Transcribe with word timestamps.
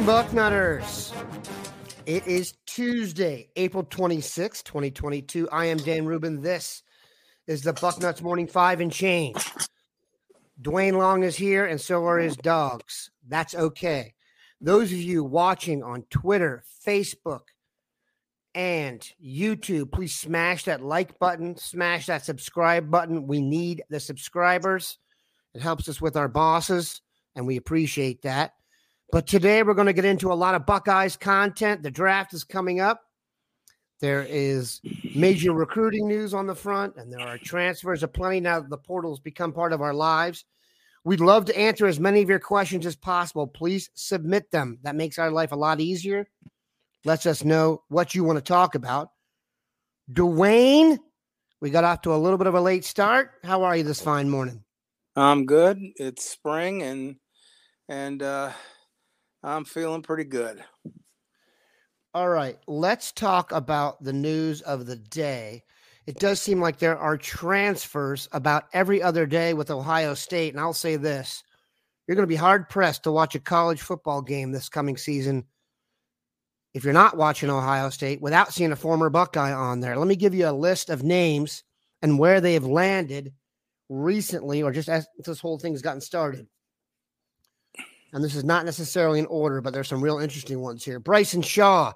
Morning, 0.00 0.30
Bucknutters. 0.30 1.12
It 2.06 2.26
is 2.26 2.54
Tuesday, 2.66 3.50
April 3.56 3.84
26, 3.84 4.62
2022. 4.62 5.48
I 5.50 5.66
am 5.66 5.78
Dan 5.78 6.06
Rubin. 6.06 6.40
This 6.40 6.82
is 7.46 7.62
the 7.62 7.72
Bucknuts 7.72 8.22
Morning 8.22 8.46
Five 8.46 8.80
and 8.80 8.92
Change. 8.92 9.36
Dwayne 10.60 10.96
Long 10.96 11.22
is 11.22 11.36
here, 11.36 11.66
and 11.66 11.80
so 11.80 12.04
are 12.06 12.18
his 12.18 12.36
dogs. 12.36 13.10
That's 13.28 13.54
okay. 13.54 14.14
Those 14.60 14.92
of 14.92 14.98
you 14.98 15.24
watching 15.24 15.82
on 15.82 16.04
Twitter, 16.10 16.62
Facebook, 16.86 17.48
and 18.54 19.06
YouTube, 19.22 19.92
please 19.92 20.14
smash 20.14 20.64
that 20.64 20.82
like 20.82 21.18
button, 21.18 21.56
smash 21.56 22.06
that 22.06 22.24
subscribe 22.24 22.90
button. 22.90 23.26
We 23.26 23.42
need 23.42 23.82
the 23.90 24.00
subscribers. 24.00 24.98
It 25.54 25.62
helps 25.62 25.88
us 25.88 26.00
with 26.00 26.16
our 26.16 26.28
bosses, 26.28 27.02
and 27.34 27.46
we 27.46 27.56
appreciate 27.56 28.22
that. 28.22 28.54
But 29.12 29.26
today 29.26 29.62
we're 29.62 29.74
going 29.74 29.86
to 29.86 29.92
get 29.92 30.04
into 30.04 30.32
a 30.32 30.34
lot 30.34 30.54
of 30.54 30.66
Buckeyes 30.66 31.16
content. 31.16 31.82
The 31.82 31.90
draft 31.90 32.32
is 32.32 32.44
coming 32.44 32.80
up. 32.80 33.02
There 34.00 34.24
is 34.28 34.80
major 35.14 35.52
recruiting 35.52 36.08
news 36.08 36.32
on 36.32 36.46
the 36.46 36.54
front, 36.54 36.96
and 36.96 37.12
there 37.12 37.20
are 37.20 37.36
transfers 37.36 38.02
aplenty 38.02 38.40
now 38.40 38.60
that 38.60 38.70
the 38.70 38.78
portals 38.78 39.20
become 39.20 39.52
part 39.52 39.72
of 39.72 39.82
our 39.82 39.92
lives. 39.92 40.44
We'd 41.04 41.20
love 41.20 41.46
to 41.46 41.58
answer 41.58 41.86
as 41.86 42.00
many 42.00 42.22
of 42.22 42.28
your 42.28 42.38
questions 42.38 42.86
as 42.86 42.96
possible. 42.96 43.46
Please 43.46 43.90
submit 43.94 44.50
them. 44.50 44.78
That 44.82 44.96
makes 44.96 45.18
our 45.18 45.30
life 45.30 45.52
a 45.52 45.56
lot 45.56 45.80
easier. 45.80 46.28
Lets 47.04 47.26
us 47.26 47.44
know 47.44 47.82
what 47.88 48.14
you 48.14 48.24
want 48.24 48.38
to 48.38 48.44
talk 48.44 48.74
about. 48.74 49.10
Dwayne, 50.12 50.98
we 51.60 51.70
got 51.70 51.84
off 51.84 52.02
to 52.02 52.14
a 52.14 52.16
little 52.16 52.38
bit 52.38 52.46
of 52.46 52.54
a 52.54 52.60
late 52.60 52.84
start. 52.84 53.32
How 53.42 53.64
are 53.64 53.76
you 53.76 53.82
this 53.82 54.00
fine 54.00 54.28
morning? 54.30 54.62
I'm 55.16 55.44
good. 55.46 55.78
It's 55.96 56.28
spring 56.28 56.82
and 56.82 57.16
and 57.88 58.22
uh 58.22 58.52
I'm 59.42 59.64
feeling 59.64 60.02
pretty 60.02 60.24
good. 60.24 60.62
All 62.12 62.28
right, 62.28 62.58
let's 62.66 63.12
talk 63.12 63.52
about 63.52 64.02
the 64.02 64.12
news 64.12 64.62
of 64.62 64.86
the 64.86 64.96
day. 64.96 65.62
It 66.06 66.18
does 66.18 66.40
seem 66.40 66.60
like 66.60 66.78
there 66.78 66.98
are 66.98 67.16
transfers 67.16 68.28
about 68.32 68.64
every 68.72 69.00
other 69.00 69.26
day 69.26 69.54
with 69.54 69.70
Ohio 69.70 70.14
State. 70.14 70.52
And 70.52 70.60
I'll 70.60 70.72
say 70.72 70.96
this 70.96 71.44
you're 72.06 72.16
going 72.16 72.26
to 72.26 72.32
be 72.32 72.34
hard 72.34 72.68
pressed 72.68 73.04
to 73.04 73.12
watch 73.12 73.36
a 73.36 73.40
college 73.40 73.80
football 73.80 74.20
game 74.20 74.50
this 74.50 74.68
coming 74.68 74.96
season 74.96 75.44
if 76.74 76.82
you're 76.82 76.92
not 76.92 77.16
watching 77.16 77.50
Ohio 77.50 77.90
State 77.90 78.20
without 78.20 78.52
seeing 78.52 78.72
a 78.72 78.76
former 78.76 79.10
Buckeye 79.10 79.52
on 79.52 79.78
there. 79.78 79.96
Let 79.96 80.08
me 80.08 80.16
give 80.16 80.34
you 80.34 80.48
a 80.48 80.52
list 80.52 80.90
of 80.90 81.04
names 81.04 81.62
and 82.02 82.18
where 82.18 82.40
they 82.40 82.54
have 82.54 82.64
landed 82.64 83.32
recently 83.88 84.62
or 84.62 84.72
just 84.72 84.88
as 84.88 85.06
this 85.24 85.38
whole 85.40 85.58
thing's 85.58 85.82
gotten 85.82 86.00
started. 86.00 86.48
And 88.12 88.24
this 88.24 88.34
is 88.34 88.44
not 88.44 88.64
necessarily 88.64 89.18
in 89.20 89.26
order, 89.26 89.60
but 89.60 89.72
there's 89.72 89.88
some 89.88 90.02
real 90.02 90.18
interesting 90.18 90.60
ones 90.60 90.84
here. 90.84 90.98
Bryson 90.98 91.42
Shaw 91.42 91.92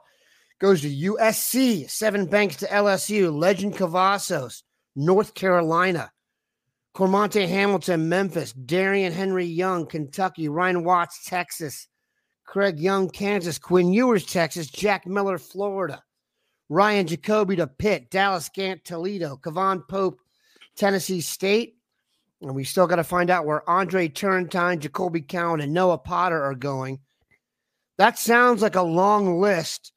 goes 0.61 0.81
to 0.83 0.89
USC, 0.89 1.87
Sevyn 1.87 2.31
Banks 2.31 2.57
to 2.57 2.67
LSU, 2.67 3.37
Lejond 3.37 3.75
Cavazos, 3.75 4.63
North 4.95 5.35
Carolina, 5.35 6.13
Cormontae 6.95 7.49
Hamilton, 7.49 8.09
Memphis, 8.09 8.53
Darian 8.53 9.13
Henry 9.13 9.45
Young, 9.45 9.87
Kentucky, 9.87 10.49
Ryan 10.49 10.85
Watts, 10.85 11.25
Texas, 11.25 11.89
Craig 12.45 12.79
Young, 12.79 13.11
Kansas, 13.11 13.59
Quinn 13.59 13.93
Ewers, 13.93 14.25
Texas, 14.25 14.69
Jack 14.69 15.07
Miller, 15.07 15.39
Florida, 15.39 16.05
Ryan 16.69 17.09
Jacoby 17.09 17.57
to 17.57 17.67
Pitt, 17.67 18.11
Dallas 18.11 18.49
Gant, 18.55 18.85
Toledo, 18.85 19.37
Kavan 19.37 19.87
Pope, 19.89 20.21
Tennessee 20.77 21.21
State, 21.21 21.77
and 22.45 22.55
we 22.55 22.65
still 22.65 22.87
got 22.87 22.97
to 22.97 23.05
find 23.05 23.31
out 23.31 23.47
where 23.47 23.69
Andre 23.69 24.09
Turrentine, 24.09 24.79
Jacoby 24.79 25.23
Cowan, 25.23 25.61
and 25.61 25.73
Noah 25.73 25.99
Potter 25.99 26.43
are 26.43 26.55
going. 26.55 27.01
That 27.97 28.19
sounds 28.19 28.61
like 28.61 28.77
a 28.77 28.83
long 28.83 29.41
list. 29.41 29.93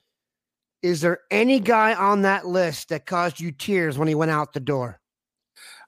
Is 0.82 1.02
there 1.02 1.20
any 1.30 1.60
guy 1.60 1.94
on 1.94 2.22
that 2.22 2.46
list 2.46 2.90
that 2.90 3.06
caused 3.06 3.40
you 3.40 3.52
tears 3.52 3.98
when 3.98 4.08
he 4.08 4.16
went 4.16 4.32
out 4.32 4.54
the 4.54 4.60
door? 4.60 5.00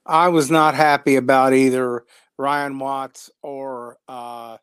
I 0.04 0.28
was 0.28 0.50
not 0.50 0.74
happy 0.74 1.16
about 1.16 1.54
either 1.54 2.04
Ryan 2.36 2.78
Watts 2.78 3.30
or 3.42 3.96
uh, 4.08 4.56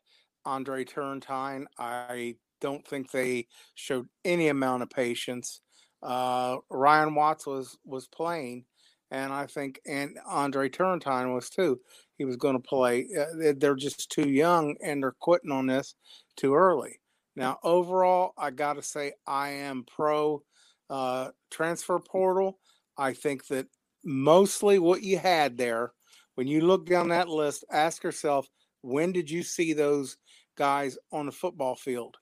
Andre 0.44 0.84
Turrentine. 0.84 1.66
I 1.78 2.36
don't 2.60 2.86
think 2.86 3.10
they 3.10 3.46
showed 3.74 4.06
any 4.24 4.48
amount 4.48 4.82
of 4.82 4.90
patience. 4.90 5.60
Uh, 6.02 6.58
Ryan 6.70 7.14
Watts 7.14 7.46
was 7.46 7.76
was 7.84 8.06
playing, 8.06 8.66
and 9.10 9.32
I 9.32 9.46
think 9.46 9.80
and 9.86 10.18
Andre 10.26 10.68
Turrentine 10.68 11.32
was 11.32 11.50
too. 11.50 11.80
He 12.16 12.24
was 12.24 12.36
going 12.36 12.56
to 12.56 12.68
play. 12.68 13.06
Uh, 13.18 13.52
they're 13.56 13.76
just 13.76 14.10
too 14.10 14.28
young, 14.28 14.76
and 14.82 15.02
they're 15.02 15.14
quitting 15.20 15.52
on 15.52 15.66
this 15.66 15.94
too 16.36 16.54
early. 16.54 16.98
Now, 17.36 17.58
overall, 17.62 18.32
I 18.36 18.50
got 18.50 18.74
to 18.74 18.82
say 18.82 19.12
I 19.26 19.50
am 19.50 19.84
pro 19.84 20.42
uh, 20.90 21.28
transfer 21.50 21.98
portal. 22.00 22.58
I 22.96 23.12
think 23.12 23.46
that 23.46 23.66
mostly 24.04 24.80
what 24.80 25.02
you 25.02 25.18
had 25.18 25.56
there, 25.56 25.92
when 26.34 26.48
you 26.48 26.62
look 26.62 26.86
down 26.86 27.08
that 27.08 27.28
list, 27.28 27.64
ask 27.70 28.02
yourself, 28.02 28.48
when 28.82 29.12
did 29.12 29.30
you 29.30 29.42
see 29.44 29.72
those 29.72 30.16
guys 30.56 30.98
on 31.12 31.26
the 31.26 31.32
football 31.32 31.76
field? 31.76 32.16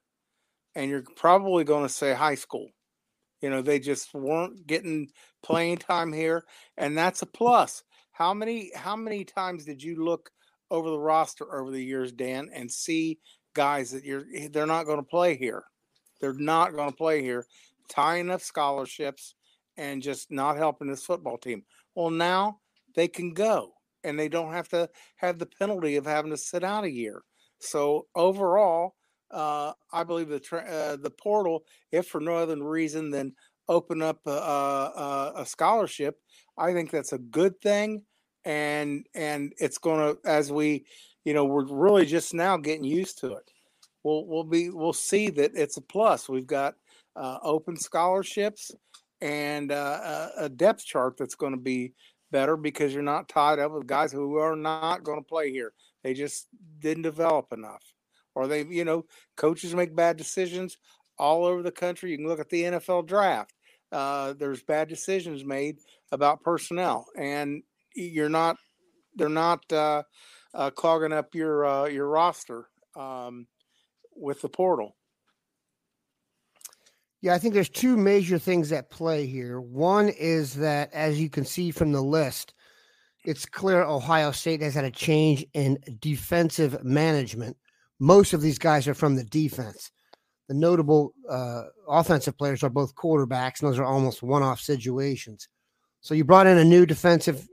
And 0.74 0.90
you're 0.90 1.04
probably 1.16 1.64
going 1.64 1.84
to 1.84 1.92
say 1.92 2.12
high 2.12 2.34
school. 2.34 2.68
You 3.40 3.50
know, 3.50 3.62
they 3.62 3.78
just 3.78 4.14
weren't 4.14 4.66
getting 4.66 5.08
playing 5.42 5.78
time 5.78 6.12
here, 6.12 6.44
and 6.76 6.96
that's 6.96 7.22
a 7.22 7.26
plus. 7.26 7.82
How 8.12 8.32
many 8.32 8.70
how 8.74 8.96
many 8.96 9.24
times 9.24 9.64
did 9.64 9.82
you 9.82 10.02
look 10.02 10.30
over 10.70 10.90
the 10.90 10.98
roster 10.98 11.54
over 11.54 11.70
the 11.70 11.84
years, 11.84 12.12
Dan, 12.12 12.48
and 12.52 12.70
see 12.70 13.18
guys 13.54 13.90
that 13.90 14.04
you're 14.04 14.24
eh, 14.34 14.48
they're 14.50 14.66
not 14.66 14.86
going 14.86 14.98
to 14.98 15.02
play 15.02 15.36
here? 15.36 15.64
They're 16.20 16.32
not 16.32 16.74
going 16.74 16.90
to 16.90 16.96
play 16.96 17.22
here, 17.22 17.46
tying 17.88 18.30
up 18.30 18.40
scholarships 18.40 19.34
and 19.76 20.02
just 20.02 20.30
not 20.30 20.56
helping 20.56 20.88
this 20.88 21.04
football 21.04 21.36
team. 21.36 21.64
Well, 21.94 22.10
now 22.10 22.60
they 22.94 23.08
can 23.08 23.34
go 23.34 23.72
and 24.02 24.18
they 24.18 24.28
don't 24.28 24.52
have 24.52 24.68
to 24.68 24.88
have 25.16 25.38
the 25.38 25.46
penalty 25.46 25.96
of 25.96 26.06
having 26.06 26.30
to 26.30 26.36
sit 26.36 26.64
out 26.64 26.84
a 26.84 26.90
year. 26.90 27.22
So 27.58 28.06
overall, 28.14 28.94
uh, 29.36 29.74
I 29.92 30.02
believe 30.02 30.28
the 30.28 30.40
tra- 30.40 30.64
uh, 30.64 30.96
the 30.96 31.10
portal, 31.10 31.64
if 31.92 32.06
for 32.06 32.22
no 32.22 32.36
other 32.36 32.56
reason 32.62 33.10
than 33.10 33.34
open 33.68 34.00
up 34.00 34.20
a, 34.26 34.30
a, 34.30 35.32
a 35.36 35.46
scholarship, 35.46 36.18
I 36.56 36.72
think 36.72 36.90
that's 36.90 37.12
a 37.12 37.18
good 37.18 37.60
thing, 37.60 38.02
and 38.46 39.06
and 39.14 39.52
it's 39.58 39.76
going 39.76 40.14
to 40.14 40.28
as 40.28 40.50
we, 40.50 40.86
you 41.26 41.34
know, 41.34 41.44
we're 41.44 41.66
really 41.66 42.06
just 42.06 42.32
now 42.32 42.56
getting 42.56 42.84
used 42.84 43.18
to 43.18 43.34
it. 43.34 43.50
We'll 44.02 44.24
we'll 44.26 44.44
be 44.44 44.70
we'll 44.70 44.94
see 44.94 45.28
that 45.28 45.50
it's 45.54 45.76
a 45.76 45.82
plus. 45.82 46.30
We've 46.30 46.46
got 46.46 46.76
uh, 47.14 47.36
open 47.42 47.76
scholarships 47.76 48.70
and 49.20 49.70
uh, 49.70 50.28
a 50.38 50.48
depth 50.48 50.82
chart 50.82 51.18
that's 51.18 51.34
going 51.34 51.52
to 51.52 51.60
be 51.60 51.92
better 52.30 52.56
because 52.56 52.94
you're 52.94 53.02
not 53.02 53.28
tied 53.28 53.58
up 53.58 53.72
with 53.72 53.86
guys 53.86 54.12
who 54.12 54.36
are 54.36 54.56
not 54.56 55.04
going 55.04 55.18
to 55.18 55.28
play 55.28 55.50
here. 55.50 55.74
They 56.02 56.14
just 56.14 56.46
didn't 56.80 57.02
develop 57.02 57.52
enough 57.52 57.82
or 58.36 58.46
they, 58.46 58.64
you 58.66 58.84
know, 58.84 59.06
coaches 59.36 59.74
make 59.74 59.96
bad 59.96 60.16
decisions 60.16 60.76
all 61.18 61.46
over 61.46 61.62
the 61.62 61.72
country. 61.72 62.10
You 62.10 62.18
can 62.18 62.28
look 62.28 62.38
at 62.38 62.50
the 62.50 62.62
NFL 62.64 63.06
draft. 63.06 63.54
Uh, 63.90 64.34
there's 64.34 64.62
bad 64.62 64.88
decisions 64.88 65.44
made 65.44 65.78
about 66.12 66.42
personnel, 66.42 67.06
and 67.16 67.62
you're 67.94 68.28
not, 68.28 68.58
they're 69.14 69.28
not 69.30 69.60
uh, 69.72 70.02
uh, 70.54 70.70
clogging 70.70 71.12
up 71.12 71.34
your 71.34 71.64
uh, 71.64 71.84
your 71.86 72.08
roster 72.08 72.68
um, 72.94 73.46
with 74.14 74.42
the 74.42 74.48
portal. 74.48 74.96
Yeah, 77.22 77.34
I 77.34 77.38
think 77.38 77.54
there's 77.54 77.70
two 77.70 77.96
major 77.96 78.38
things 78.38 78.70
at 78.70 78.90
play 78.90 79.26
here. 79.26 79.60
One 79.60 80.10
is 80.10 80.54
that, 80.54 80.92
as 80.92 81.18
you 81.18 81.30
can 81.30 81.46
see 81.46 81.70
from 81.70 81.92
the 81.92 82.02
list, 82.02 82.52
it's 83.24 83.46
clear 83.46 83.82
Ohio 83.82 84.30
State 84.30 84.60
has 84.60 84.74
had 84.74 84.84
a 84.84 84.90
change 84.90 85.44
in 85.54 85.78
defensive 86.00 86.84
management 86.84 87.56
most 87.98 88.32
of 88.32 88.42
these 88.42 88.58
guys 88.58 88.86
are 88.88 88.94
from 88.94 89.16
the 89.16 89.24
defense. 89.24 89.90
the 90.48 90.54
notable 90.54 91.12
uh, 91.28 91.64
offensive 91.88 92.38
players 92.38 92.62
are 92.62 92.70
both 92.70 92.94
quarterbacks, 92.94 93.60
and 93.60 93.70
those 93.70 93.78
are 93.78 93.84
almost 93.84 94.22
one-off 94.22 94.60
situations. 94.60 95.48
So 96.00 96.14
you 96.14 96.24
brought 96.24 96.46
in 96.46 96.58
a 96.58 96.64
new 96.64 96.86
defensive, 96.86 97.48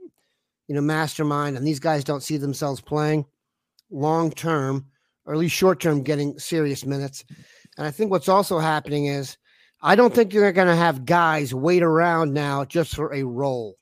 you 0.68 0.74
know, 0.74 0.80
mastermind, 0.80 1.56
and 1.56 1.66
these 1.66 1.80
guys 1.80 2.04
don't 2.04 2.22
see 2.22 2.36
themselves 2.36 2.80
playing 2.80 3.26
long 3.90 4.30
term, 4.30 4.86
or 5.26 5.34
at 5.34 5.40
least 5.40 5.56
short 5.56 5.80
term, 5.80 6.02
getting 6.02 6.38
serious 6.38 6.86
minutes. 6.86 7.24
And 7.76 7.86
I 7.86 7.90
think 7.90 8.10
what's 8.10 8.28
also 8.28 8.58
happening 8.60 9.06
is 9.06 9.36
I 9.82 9.96
don't 9.96 10.14
think 10.14 10.32
you're 10.32 10.52
going 10.52 10.68
to 10.68 10.76
have 10.76 11.04
guys 11.04 11.52
wait 11.52 11.82
around 11.82 12.32
now 12.32 12.64
just 12.64 12.94
for 12.94 13.12
a 13.12 13.24
role. 13.24 13.76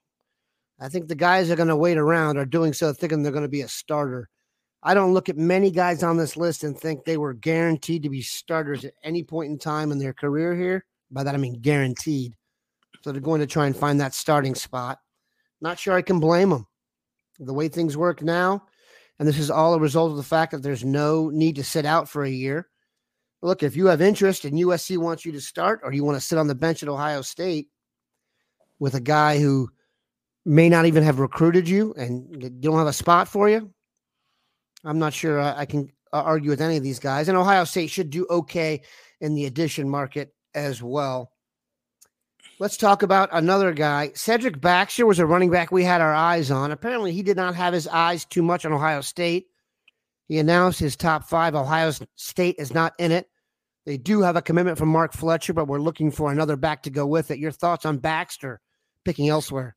I 0.80 0.88
think 0.88 1.06
the 1.06 1.14
guys 1.14 1.46
that 1.46 1.54
are 1.54 1.56
going 1.56 1.68
to 1.68 1.76
wait 1.76 1.98
around 1.98 2.38
are 2.38 2.46
doing 2.46 2.72
so 2.72 2.92
thinking 2.92 3.22
they're 3.22 3.30
going 3.30 3.42
to 3.44 3.48
be 3.48 3.60
a 3.60 3.68
starter. 3.68 4.28
I 4.82 4.94
don't 4.94 5.14
look 5.14 5.28
at 5.28 5.36
many 5.36 5.70
guys 5.70 6.02
on 6.02 6.16
this 6.16 6.36
list 6.36 6.64
and 6.64 6.76
think 6.76 7.04
they 7.04 7.16
were 7.16 7.34
guaranteed 7.34 8.02
to 8.02 8.10
be 8.10 8.20
starters 8.20 8.84
at 8.84 8.94
any 9.04 9.22
point 9.22 9.50
in 9.52 9.58
time 9.58 9.92
in 9.92 9.98
their 9.98 10.12
career 10.12 10.56
here. 10.56 10.84
By 11.10 11.22
that, 11.22 11.34
I 11.34 11.38
mean 11.38 11.60
guaranteed. 11.60 12.34
So 13.02 13.12
they're 13.12 13.20
going 13.20 13.40
to 13.40 13.46
try 13.46 13.66
and 13.66 13.76
find 13.76 14.00
that 14.00 14.14
starting 14.14 14.54
spot. 14.54 14.98
Not 15.60 15.78
sure 15.78 15.94
I 15.94 16.02
can 16.02 16.18
blame 16.18 16.50
them. 16.50 16.66
The 17.38 17.54
way 17.54 17.68
things 17.68 17.96
work 17.96 18.22
now, 18.22 18.64
and 19.18 19.28
this 19.28 19.38
is 19.38 19.50
all 19.50 19.74
a 19.74 19.80
result 19.80 20.10
of 20.10 20.16
the 20.16 20.22
fact 20.22 20.52
that 20.52 20.62
there's 20.62 20.84
no 20.84 21.30
need 21.30 21.56
to 21.56 21.64
sit 21.64 21.86
out 21.86 22.08
for 22.08 22.24
a 22.24 22.30
year. 22.30 22.68
Look, 23.40 23.62
if 23.62 23.76
you 23.76 23.86
have 23.86 24.00
interest 24.00 24.44
and 24.44 24.58
USC 24.58 24.98
wants 24.98 25.24
you 25.24 25.32
to 25.32 25.40
start, 25.40 25.80
or 25.82 25.92
you 25.92 26.04
want 26.04 26.16
to 26.16 26.20
sit 26.24 26.38
on 26.38 26.46
the 26.46 26.54
bench 26.54 26.82
at 26.82 26.88
Ohio 26.88 27.22
State 27.22 27.68
with 28.78 28.94
a 28.94 29.00
guy 29.00 29.38
who 29.38 29.68
may 30.44 30.68
not 30.68 30.86
even 30.86 31.02
have 31.04 31.20
recruited 31.20 31.68
you 31.68 31.94
and 31.94 32.42
you 32.42 32.50
don't 32.50 32.78
have 32.78 32.86
a 32.86 32.92
spot 32.92 33.28
for 33.28 33.48
you, 33.48 33.72
I'm 34.84 34.98
not 34.98 35.14
sure 35.14 35.40
I, 35.40 35.60
I 35.60 35.66
can 35.66 35.90
uh, 36.12 36.22
argue 36.22 36.50
with 36.50 36.60
any 36.60 36.76
of 36.76 36.82
these 36.82 36.98
guys. 36.98 37.28
And 37.28 37.38
Ohio 37.38 37.64
State 37.64 37.90
should 37.90 38.10
do 38.10 38.26
okay 38.28 38.82
in 39.20 39.34
the 39.34 39.46
addition 39.46 39.88
market 39.88 40.34
as 40.54 40.82
well. 40.82 41.32
Let's 42.58 42.76
talk 42.76 43.02
about 43.02 43.30
another 43.32 43.72
guy. 43.72 44.12
Cedric 44.14 44.60
Baxter 44.60 45.06
was 45.06 45.18
a 45.18 45.26
running 45.26 45.50
back 45.50 45.72
we 45.72 45.84
had 45.84 46.00
our 46.00 46.14
eyes 46.14 46.50
on. 46.50 46.70
Apparently, 46.70 47.12
he 47.12 47.22
did 47.22 47.36
not 47.36 47.54
have 47.54 47.74
his 47.74 47.88
eyes 47.88 48.24
too 48.24 48.42
much 48.42 48.64
on 48.64 48.72
Ohio 48.72 49.00
State. 49.00 49.46
He 50.28 50.38
announced 50.38 50.78
his 50.78 50.94
top 50.94 51.24
five. 51.24 51.54
Ohio 51.54 51.92
State 52.14 52.56
is 52.58 52.72
not 52.72 52.94
in 52.98 53.10
it. 53.10 53.28
They 53.84 53.96
do 53.96 54.22
have 54.22 54.36
a 54.36 54.42
commitment 54.42 54.78
from 54.78 54.90
Mark 54.90 55.12
Fletcher, 55.12 55.52
but 55.52 55.66
we're 55.66 55.80
looking 55.80 56.12
for 56.12 56.30
another 56.30 56.56
back 56.56 56.84
to 56.84 56.90
go 56.90 57.06
with 57.06 57.30
it. 57.30 57.38
Your 57.38 57.50
thoughts 57.50 57.84
on 57.84 57.98
Baxter 57.98 58.60
picking 59.04 59.28
elsewhere? 59.28 59.76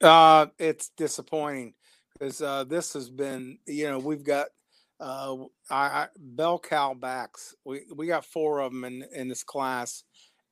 Uh, 0.00 0.46
it's 0.58 0.90
disappointing 0.96 1.74
because 2.18 2.40
uh, 2.40 2.64
this 2.64 2.92
has 2.94 3.10
been, 3.10 3.58
you 3.66 3.90
know, 3.90 3.98
we've 3.98 4.24
got 4.24 4.48
uh, 5.00 5.36
bell 6.16 6.58
cow 6.58 6.94
backs. 6.94 7.54
We 7.64 7.82
we 7.94 8.06
got 8.06 8.24
four 8.24 8.60
of 8.60 8.72
them 8.72 8.84
in 8.84 9.04
in 9.14 9.28
this 9.28 9.42
class, 9.42 10.04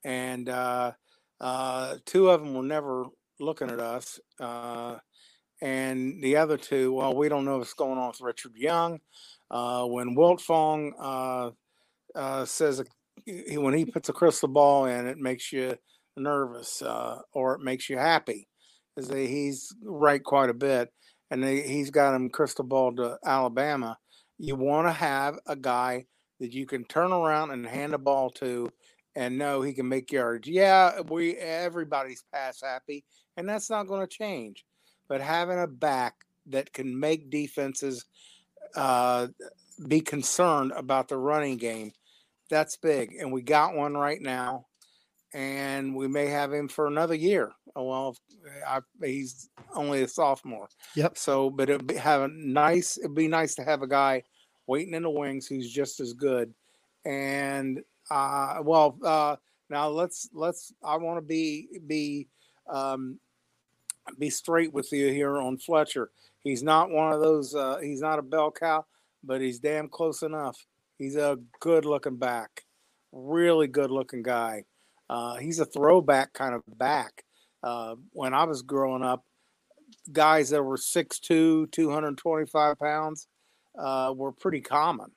and 0.04 0.48
uh, 0.48 0.92
uh, 1.40 1.96
two 2.04 2.28
of 2.30 2.40
them 2.40 2.54
were 2.54 2.62
never 2.62 3.06
looking 3.40 3.70
at 3.70 3.80
us, 3.80 4.20
uh, 4.40 4.96
and 5.62 6.22
the 6.22 6.36
other 6.36 6.56
two, 6.56 6.92
well, 6.92 7.14
we 7.14 7.28
don't 7.28 7.44
know 7.44 7.58
what's 7.58 7.72
going 7.72 7.98
on 7.98 8.08
with 8.08 8.20
Richard 8.20 8.56
Young. 8.56 9.00
Uh, 9.48 9.84
when 9.86 10.16
Wiltfong 10.16 10.90
uh, 10.98 11.50
uh, 12.16 12.44
says 12.44 12.82
he, 13.24 13.56
when 13.58 13.74
he 13.74 13.84
puts 13.84 14.08
a 14.08 14.12
crystal 14.12 14.48
ball 14.48 14.86
in, 14.86 15.06
it 15.06 15.18
makes 15.18 15.52
you 15.52 15.76
nervous 16.16 16.82
uh, 16.82 17.20
or 17.32 17.54
it 17.54 17.60
makes 17.60 17.88
you 17.88 17.96
happy. 17.96 18.48
Is 18.96 19.08
that 19.08 19.18
he's 19.18 19.72
right 19.84 20.22
quite 20.22 20.50
a 20.50 20.54
bit, 20.54 20.92
and 21.32 21.42
they, 21.42 21.62
he's 21.62 21.90
got 21.90 22.14
him 22.14 22.30
crystal 22.30 22.64
ball 22.64 22.94
to 22.94 23.18
Alabama 23.24 23.98
you 24.42 24.56
want 24.56 24.88
to 24.88 24.92
have 24.92 25.38
a 25.46 25.54
guy 25.54 26.04
that 26.40 26.52
you 26.52 26.66
can 26.66 26.84
turn 26.84 27.12
around 27.12 27.52
and 27.52 27.64
hand 27.78 27.92
the 27.92 27.98
ball 27.98 28.28
to 28.28 28.68
and 29.14 29.38
know 29.38 29.62
he 29.62 29.72
can 29.72 29.88
make 29.88 30.10
yards. 30.10 30.48
Yeah, 30.48 31.00
we 31.02 31.36
everybody's 31.36 32.24
pass 32.32 32.60
happy, 32.60 33.04
and 33.36 33.48
that's 33.48 33.70
not 33.70 33.86
going 33.86 34.00
to 34.00 34.06
change. 34.06 34.64
But 35.08 35.20
having 35.20 35.60
a 35.60 35.66
back 35.66 36.14
that 36.46 36.72
can 36.72 36.98
make 36.98 37.30
defenses 37.30 38.04
uh, 38.74 39.28
be 39.86 40.00
concerned 40.00 40.72
about 40.74 41.08
the 41.08 41.18
running 41.18 41.58
game, 41.58 41.92
that's 42.50 42.76
big. 42.76 43.14
And 43.20 43.30
we 43.30 43.42
got 43.42 43.76
one 43.76 43.94
right 43.94 44.20
now, 44.20 44.66
and 45.34 45.94
we 45.94 46.08
may 46.08 46.26
have 46.26 46.52
him 46.52 46.68
for 46.68 46.86
another 46.86 47.14
year. 47.14 47.52
Oh, 47.74 47.84
well, 47.84 48.16
I, 48.66 48.80
he's 49.02 49.48
only 49.74 50.02
a 50.02 50.08
sophomore. 50.08 50.68
Yep. 50.94 51.16
So, 51.16 51.48
but 51.50 51.70
it'd 51.70 51.86
be, 51.86 51.94
have 51.94 52.22
a 52.22 52.28
nice. 52.28 52.98
It'd 52.98 53.14
be 53.14 53.28
nice 53.28 53.54
to 53.56 53.64
have 53.64 53.82
a 53.82 53.86
guy 53.86 54.24
waiting 54.66 54.94
in 54.94 55.02
the 55.02 55.10
wings 55.10 55.46
who's 55.46 55.72
just 55.72 56.00
as 56.00 56.12
good. 56.12 56.52
And 57.04 57.82
uh, 58.10 58.58
well, 58.62 58.98
uh, 59.02 59.36
now 59.70 59.88
let's 59.88 60.28
let's. 60.34 60.72
I 60.84 60.96
want 60.96 61.18
to 61.18 61.22
be 61.22 61.68
be 61.86 62.28
um, 62.68 63.18
be 64.18 64.30
straight 64.30 64.72
with 64.72 64.92
you 64.92 65.08
here 65.10 65.38
on 65.38 65.56
Fletcher. 65.56 66.10
He's 66.40 66.62
not 66.62 66.90
one 66.90 67.12
of 67.12 67.20
those. 67.20 67.54
Uh, 67.54 67.78
he's 67.82 68.00
not 68.00 68.18
a 68.18 68.22
bell 68.22 68.50
cow, 68.50 68.84
but 69.24 69.40
he's 69.40 69.60
damn 69.60 69.88
close 69.88 70.22
enough. 70.22 70.66
He's 70.98 71.16
a 71.16 71.38
good 71.60 71.84
looking 71.84 72.16
back, 72.16 72.64
really 73.12 73.66
good 73.66 73.90
looking 73.90 74.22
guy. 74.22 74.64
Uh, 75.12 75.36
he's 75.36 75.58
a 75.58 75.66
throwback 75.66 76.32
kind 76.32 76.54
of 76.54 76.62
back. 76.78 77.22
Uh, 77.62 77.96
when 78.12 78.32
I 78.32 78.44
was 78.44 78.62
growing 78.62 79.02
up, 79.02 79.22
guys 80.10 80.48
that 80.50 80.62
were 80.62 80.78
6'2", 80.78 81.70
225 81.70 82.78
pounds, 82.78 83.28
uh, 83.78 84.14
were 84.16 84.32
pretty 84.32 84.62
common. 84.62 85.10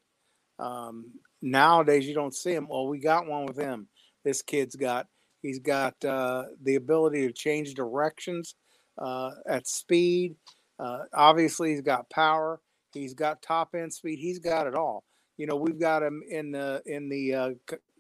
Um, 0.60 1.14
nowadays, 1.42 2.06
you 2.06 2.14
don't 2.14 2.36
see 2.36 2.54
them. 2.54 2.68
Well, 2.70 2.88
we 2.88 3.00
got 3.00 3.26
one 3.26 3.46
with 3.46 3.58
him. 3.58 3.88
This 4.26 4.42
kid's 4.42 4.76
got 4.76 5.08
he's 5.42 5.60
got 5.60 5.94
uh, 6.04 6.44
the 6.62 6.76
ability 6.76 7.26
to 7.28 7.34
change 7.34 7.74
directions 7.74 8.56
uh, 8.98 9.32
at 9.48 9.66
speed. 9.66 10.36
Uh, 10.78 11.04
obviously, 11.14 11.70
he's 11.72 11.82
got 11.82 12.10
power. 12.10 12.60
He's 12.94 13.14
got 13.14 13.42
top 13.42 13.76
end 13.76 13.94
speed. 13.94 14.20
He's 14.20 14.40
got 14.40 14.68
it 14.68 14.76
all. 14.76 15.06
You 15.38 15.48
know, 15.48 15.56
we've 15.56 15.80
got 15.80 16.04
him 16.04 16.22
in 16.30 16.52
the 16.52 16.82
in 16.86 17.08
the 17.08 17.56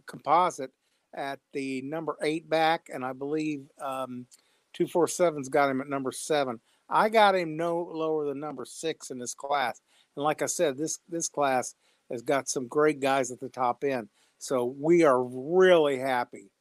composite 0.07 0.71
at 1.15 1.39
the 1.53 1.81
number 1.81 2.17
eight 2.21 2.49
back, 2.49 2.89
and 2.93 3.05
I 3.05 3.13
believe 3.13 3.67
um, 3.81 4.25
two 4.73 4.87
four 4.87 5.07
seven's 5.07 5.49
got 5.49 5.69
him 5.69 5.81
at 5.81 5.89
number 5.89 6.11
seven. 6.11 6.59
I 6.89 7.09
got 7.09 7.35
him 7.35 7.57
no 7.57 7.81
lower 7.81 8.25
than 8.25 8.39
number 8.39 8.65
six 8.65 9.09
in 9.09 9.17
this 9.17 9.33
class. 9.33 9.81
And 10.15 10.23
like 10.23 10.41
I 10.41 10.45
said, 10.45 10.77
this 10.77 10.99
this 11.09 11.29
class 11.29 11.75
has 12.11 12.21
got 12.21 12.47
some 12.47 12.67
great 12.67 12.99
guys 12.99 13.31
at 13.31 13.39
the 13.39 13.49
top 13.49 13.83
end. 13.83 14.09
So 14.37 14.75
we 14.79 15.03
are 15.03 15.23
really 15.23 15.97
happy, 15.97 16.51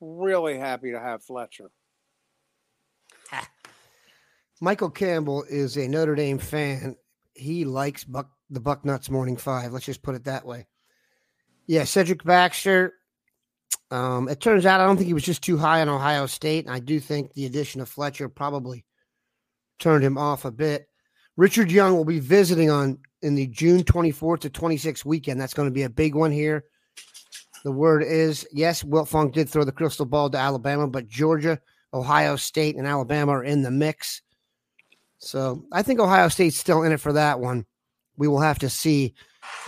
really 0.00 0.58
happy 0.58 0.92
to 0.92 1.00
have 1.00 1.22
Fletcher. 1.22 1.70
Michael 4.60 4.90
Campbell 4.90 5.44
is 5.50 5.76
a 5.76 5.86
Notre 5.86 6.14
Dame 6.14 6.38
fan. 6.38 6.96
He 7.34 7.66
likes 7.66 8.04
Buck 8.04 8.30
the 8.48 8.60
Bucknuts 8.60 9.10
Morning 9.10 9.36
Five. 9.36 9.72
Let's 9.72 9.84
just 9.84 10.02
put 10.02 10.14
it 10.14 10.24
that 10.24 10.46
way. 10.46 10.66
Yeah, 11.66 11.84
Cedric 11.84 12.24
Baxter. 12.24 12.94
Um, 13.90 14.28
it 14.28 14.40
turns 14.40 14.66
out 14.66 14.80
I 14.80 14.86
don't 14.86 14.96
think 14.96 15.06
he 15.06 15.14
was 15.14 15.24
just 15.24 15.42
too 15.42 15.56
high 15.56 15.80
on 15.80 15.88
Ohio 15.88 16.26
State. 16.26 16.66
And 16.66 16.74
I 16.74 16.80
do 16.80 16.98
think 16.98 17.32
the 17.32 17.46
addition 17.46 17.80
of 17.80 17.88
Fletcher 17.88 18.28
probably 18.28 18.84
turned 19.78 20.04
him 20.04 20.18
off 20.18 20.44
a 20.44 20.50
bit. 20.50 20.88
Richard 21.36 21.70
Young 21.70 21.96
will 21.96 22.04
be 22.04 22.18
visiting 22.18 22.70
on 22.70 22.98
in 23.22 23.34
the 23.34 23.46
June 23.46 23.84
24th 23.84 24.40
to 24.40 24.50
26th 24.50 25.04
weekend. 25.04 25.40
That's 25.40 25.54
going 25.54 25.68
to 25.68 25.74
be 25.74 25.82
a 25.82 25.90
big 25.90 26.14
one 26.14 26.32
here. 26.32 26.64
The 27.64 27.72
word 27.72 28.02
is 28.02 28.46
yes, 28.52 28.82
Wiltfong 28.82 29.32
did 29.32 29.48
throw 29.48 29.64
the 29.64 29.72
crystal 29.72 30.06
ball 30.06 30.30
to 30.30 30.38
Alabama, 30.38 30.86
but 30.86 31.08
Georgia, 31.08 31.58
Ohio 31.92 32.36
State, 32.36 32.76
and 32.76 32.86
Alabama 32.86 33.32
are 33.32 33.44
in 33.44 33.62
the 33.62 33.70
mix. 33.70 34.22
So 35.18 35.64
I 35.72 35.82
think 35.82 35.98
Ohio 35.98 36.28
State's 36.28 36.56
still 36.56 36.82
in 36.82 36.92
it 36.92 37.00
for 37.00 37.12
that 37.14 37.40
one. 37.40 37.66
We 38.16 38.28
will 38.28 38.40
have 38.40 38.58
to 38.60 38.70
see. 38.70 39.14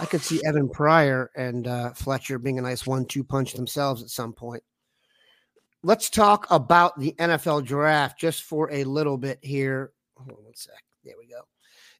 I 0.00 0.06
could 0.06 0.22
see 0.22 0.40
Evan 0.46 0.68
Pryor 0.68 1.30
and 1.34 1.66
uh, 1.66 1.92
Fletcher 1.92 2.38
being 2.38 2.58
a 2.58 2.62
nice 2.62 2.86
one-two 2.86 3.24
punch 3.24 3.54
themselves 3.54 4.02
at 4.02 4.10
some 4.10 4.32
point. 4.32 4.62
Let's 5.82 6.10
talk 6.10 6.46
about 6.50 6.98
the 6.98 7.14
NFL 7.18 7.64
draft 7.64 8.18
just 8.18 8.42
for 8.42 8.70
a 8.72 8.84
little 8.84 9.16
bit 9.16 9.38
here. 9.42 9.92
Hold 10.16 10.30
on 10.30 10.44
one 10.44 10.54
sec. 10.54 10.74
There 11.04 11.14
we 11.18 11.28
go. 11.28 11.40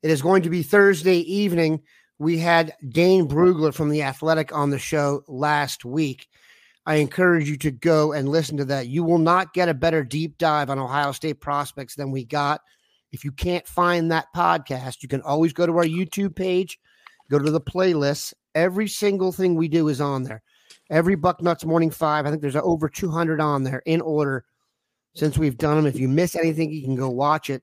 It 0.03 0.11
is 0.11 0.23
going 0.23 0.43
to 0.43 0.51
be 0.51 0.63
Thursday 0.63 1.19
evening. 1.19 1.83
We 2.19 2.39
had 2.39 2.75
Dane 2.89 3.29
Brugler 3.29 3.73
from 3.73 3.91
The 3.91 4.03
Athletic 4.03 4.53
on 4.53 4.71
the 4.71 4.79
show 4.79 5.23
last 5.29 5.85
week. 5.85 6.29
I 6.89 6.97
encourage 6.97 7.49
you 7.49 7.57
to 7.59 7.71
go 7.71 8.13
and 8.13 8.29
listen 8.29 8.57
to 8.57 8.65
that. 8.67 8.89
You 8.89 9.05
will 9.05 9.19
not 9.19 9.53
get 9.53 9.69
a 9.69 9.75
better 9.75 10.03
deep 10.03 10.39
dive 10.39 10.71
on 10.71 10.79
Ohio 10.79 11.13
State 11.13 11.41
prospects 11.41 11.95
than 11.95 12.11
we 12.11 12.25
got. 12.25 12.63
If 13.13 13.25
you 13.25 13.33
can't 13.33 13.67
find 13.67 14.11
that 14.11 14.27
podcast, 14.35 15.03
you 15.03 15.09
can 15.09 15.23
always 15.23 15.53
go 15.53 15.67
to 15.67 15.77
our 15.77 15.85
YouTube 15.85 16.35
page, 16.35 16.79
go 17.31 17.39
to 17.39 17.51
the 17.51 17.61
playlist. 17.61 18.35
Every 18.55 18.89
single 18.89 19.33
thing 19.33 19.55
we 19.55 19.69
do 19.69 19.89
is 19.89 20.01
on 20.01 20.25
there. 20.25 20.43
Every 20.91 21.17
Bucknuts 21.17 21.65
Morning 21.65 21.91
Five, 21.91 22.27
I 22.27 22.31
think 22.31 22.43
there's 22.43 22.57
over 22.57 22.89
200 22.89 23.41
on 23.41 23.63
there 23.63 23.83
in 23.85 24.01
order 24.01 24.45
since 25.15 25.37
we've 25.37 25.59
done 25.59 25.77
them. 25.77 25.87
If 25.87 25.99
you 25.99 26.09
miss 26.09 26.35
anything, 26.35 26.73
you 26.73 26.83
can 26.83 26.97
go 26.97 27.11
watch 27.11 27.51
it. 27.51 27.63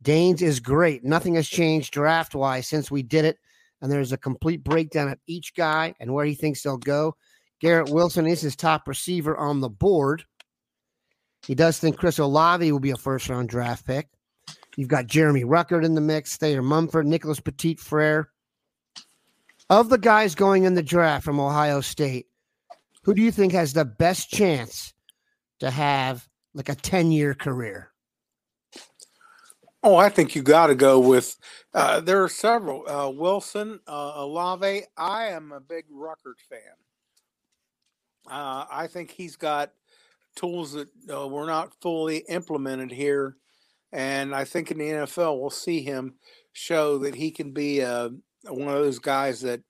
Danes 0.00 0.42
is 0.42 0.60
great. 0.60 1.04
Nothing 1.04 1.34
has 1.34 1.48
changed 1.48 1.92
draft 1.92 2.34
wise 2.34 2.66
since 2.66 2.90
we 2.90 3.02
did 3.02 3.24
it. 3.24 3.38
And 3.80 3.90
there's 3.90 4.12
a 4.12 4.18
complete 4.18 4.62
breakdown 4.62 5.08
of 5.08 5.18
each 5.26 5.54
guy 5.54 5.94
and 6.00 6.12
where 6.12 6.24
he 6.24 6.34
thinks 6.34 6.62
they'll 6.62 6.76
go. 6.76 7.16
Garrett 7.60 7.90
Wilson 7.90 8.26
is 8.26 8.40
his 8.40 8.56
top 8.56 8.88
receiver 8.88 9.36
on 9.36 9.60
the 9.60 9.68
board. 9.68 10.24
He 11.46 11.54
does 11.54 11.78
think 11.78 11.96
Chris 11.96 12.18
Olave 12.18 12.70
will 12.70 12.80
be 12.80 12.90
a 12.90 12.96
first 12.96 13.28
round 13.28 13.48
draft 13.48 13.86
pick. 13.86 14.08
You've 14.76 14.88
got 14.88 15.06
Jeremy 15.06 15.44
Ruckert 15.44 15.84
in 15.84 15.94
the 15.94 16.00
mix, 16.00 16.36
Thayer 16.36 16.62
Munford, 16.62 17.06
Nicholas 17.06 17.40
Petit 17.40 17.76
Frere. 17.76 18.31
Of 19.72 19.88
the 19.88 19.96
guys 19.96 20.34
going 20.34 20.64
in 20.64 20.74
the 20.74 20.82
draft 20.82 21.24
from 21.24 21.40
Ohio 21.40 21.80
State, 21.80 22.26
who 23.04 23.14
do 23.14 23.22
you 23.22 23.32
think 23.32 23.54
has 23.54 23.72
the 23.72 23.86
best 23.86 24.28
chance 24.28 24.92
to 25.60 25.70
have 25.70 26.28
like 26.52 26.68
a 26.68 26.74
10 26.74 27.10
year 27.10 27.32
career? 27.32 27.90
Oh, 29.82 29.96
I 29.96 30.10
think 30.10 30.34
you 30.34 30.42
got 30.42 30.66
to 30.66 30.74
go 30.74 31.00
with. 31.00 31.38
Uh, 31.72 32.00
there 32.00 32.22
are 32.22 32.28
several. 32.28 32.86
Uh, 32.86 33.08
Wilson, 33.08 33.80
uh, 33.88 34.12
Olave. 34.16 34.82
I 34.98 35.28
am 35.28 35.52
a 35.52 35.60
big 35.60 35.86
Ruckert 35.90 36.40
fan. 36.50 36.76
Uh, 38.30 38.66
I 38.70 38.88
think 38.88 39.10
he's 39.10 39.36
got 39.36 39.72
tools 40.36 40.72
that 40.72 40.88
uh, 41.10 41.26
were 41.26 41.46
not 41.46 41.72
fully 41.80 42.18
implemented 42.28 42.90
here, 42.90 43.38
and 43.90 44.34
I 44.34 44.44
think 44.44 44.70
in 44.70 44.76
the 44.76 44.84
NFL 44.84 45.40
we'll 45.40 45.48
see 45.48 45.80
him 45.80 46.16
show 46.52 46.98
that 46.98 47.14
he 47.14 47.30
can 47.30 47.52
be 47.52 47.82
uh, 47.82 48.10
one 48.44 48.68
of 48.68 48.82
those 48.82 48.98
guys 48.98 49.40
that 49.42 49.60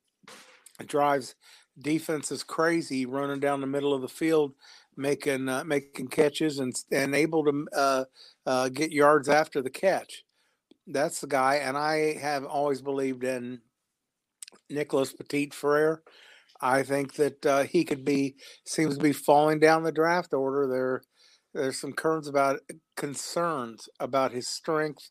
drives 0.86 1.34
defenses 1.78 2.42
crazy, 2.42 3.06
running 3.06 3.40
down 3.40 3.60
the 3.60 3.66
middle 3.66 3.94
of 3.94 4.02
the 4.02 4.08
field, 4.08 4.54
making 4.96 5.48
uh, 5.48 5.64
making 5.64 6.08
catches 6.08 6.58
and 6.58 6.74
and 6.90 7.14
able 7.14 7.44
to 7.44 7.66
uh, 7.74 8.04
uh, 8.46 8.68
get 8.68 8.92
yards 8.92 9.28
after 9.28 9.62
the 9.62 9.70
catch. 9.70 10.24
That's 10.86 11.20
the 11.20 11.26
guy, 11.26 11.56
and 11.56 11.76
I 11.76 12.14
have 12.14 12.44
always 12.44 12.82
believed 12.82 13.24
in 13.24 13.60
Nicholas 14.68 15.12
Petit 15.12 15.50
Frere. 15.50 16.02
I 16.60 16.82
think 16.82 17.14
that 17.14 17.44
uh, 17.46 17.64
he 17.64 17.84
could 17.84 18.04
be 18.04 18.36
seems 18.64 18.96
to 18.96 19.02
be 19.02 19.12
falling 19.12 19.58
down 19.58 19.82
the 19.82 19.92
draft 19.92 20.32
order. 20.32 20.66
There, 20.66 21.02
there's 21.54 21.80
some 21.80 21.92
concerns 21.92 22.28
about 22.28 22.60
concerns 22.96 23.88
about 23.98 24.32
his 24.32 24.48
strength 24.48 25.10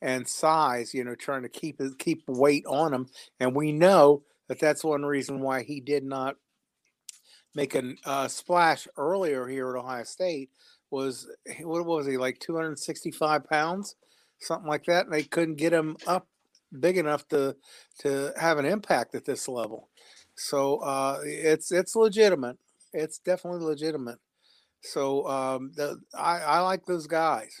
and 0.00 0.26
size. 0.26 0.94
You 0.94 1.04
know, 1.04 1.14
trying 1.14 1.42
to 1.42 1.48
keep 1.48 1.80
keep 1.98 2.22
weight 2.28 2.64
on 2.66 2.92
him, 2.92 3.08
and 3.40 3.54
we 3.54 3.72
know 3.72 4.22
that 4.48 4.60
that's 4.60 4.84
one 4.84 5.04
reason 5.04 5.40
why 5.40 5.62
he 5.62 5.80
did 5.80 6.04
not 6.04 6.36
make 7.54 7.74
a 7.74 7.94
uh, 8.04 8.28
splash 8.28 8.86
earlier 8.96 9.46
here 9.46 9.70
at 9.70 9.78
Ohio 9.78 10.04
State 10.04 10.50
was 10.90 11.28
what 11.62 11.84
was 11.84 12.06
he 12.06 12.16
like 12.16 12.38
265 12.38 13.44
pounds, 13.44 13.96
something 14.40 14.68
like 14.68 14.84
that, 14.84 15.06
and 15.06 15.12
they 15.12 15.22
couldn't 15.22 15.56
get 15.56 15.72
him 15.72 15.96
up 16.06 16.26
big 16.80 16.98
enough 16.98 17.26
to 17.28 17.56
to 18.00 18.32
have 18.38 18.58
an 18.58 18.64
impact 18.64 19.14
at 19.14 19.24
this 19.24 19.48
level. 19.48 19.88
So 20.36 20.78
uh, 20.78 21.20
it's 21.24 21.72
it's 21.72 21.96
legitimate. 21.96 22.58
It's 22.92 23.18
definitely 23.18 23.64
legitimate. 23.64 24.18
So 24.80 25.26
um, 25.28 25.72
the, 25.74 26.00
I, 26.14 26.38
I 26.38 26.60
like 26.60 26.86
those 26.86 27.06
guys. 27.06 27.60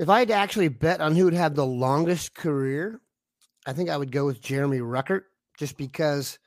If 0.00 0.08
I 0.08 0.20
had 0.20 0.28
to 0.28 0.34
actually 0.34 0.68
bet 0.68 1.02
on 1.02 1.14
who 1.14 1.26
would 1.26 1.34
have 1.34 1.54
the 1.54 1.66
longest 1.66 2.34
career, 2.34 3.02
I 3.66 3.74
think 3.74 3.90
I 3.90 3.98
would 3.98 4.10
go 4.10 4.24
with 4.24 4.40
Jeremy 4.40 4.78
Ruckert 4.78 5.24
just 5.58 5.76
because 5.76 6.38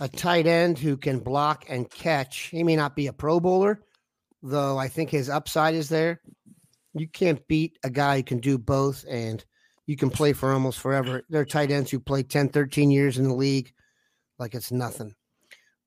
a 0.00 0.08
tight 0.08 0.46
end 0.46 0.78
who 0.78 0.96
can 0.96 1.18
block 1.18 1.66
and 1.68 1.90
catch. 1.90 2.44
He 2.44 2.64
may 2.64 2.76
not 2.76 2.96
be 2.96 3.08
a 3.08 3.12
pro 3.12 3.40
bowler, 3.40 3.82
though 4.42 4.78
I 4.78 4.88
think 4.88 5.10
his 5.10 5.28
upside 5.28 5.74
is 5.74 5.90
there. 5.90 6.22
You 6.94 7.06
can't 7.06 7.46
beat 7.46 7.78
a 7.84 7.90
guy 7.90 8.16
who 8.16 8.22
can 8.22 8.38
do 8.38 8.56
both 8.56 9.04
and 9.06 9.44
you 9.84 9.98
can 9.98 10.08
play 10.08 10.32
for 10.32 10.50
almost 10.54 10.80
forever. 10.80 11.24
There 11.28 11.42
are 11.42 11.44
tight 11.44 11.70
ends 11.70 11.90
who 11.90 12.00
play 12.00 12.22
10, 12.22 12.48
13 12.48 12.90
years 12.90 13.18
in 13.18 13.28
the 13.28 13.34
league 13.34 13.70
like 14.38 14.54
it's 14.54 14.72
nothing. 14.72 15.14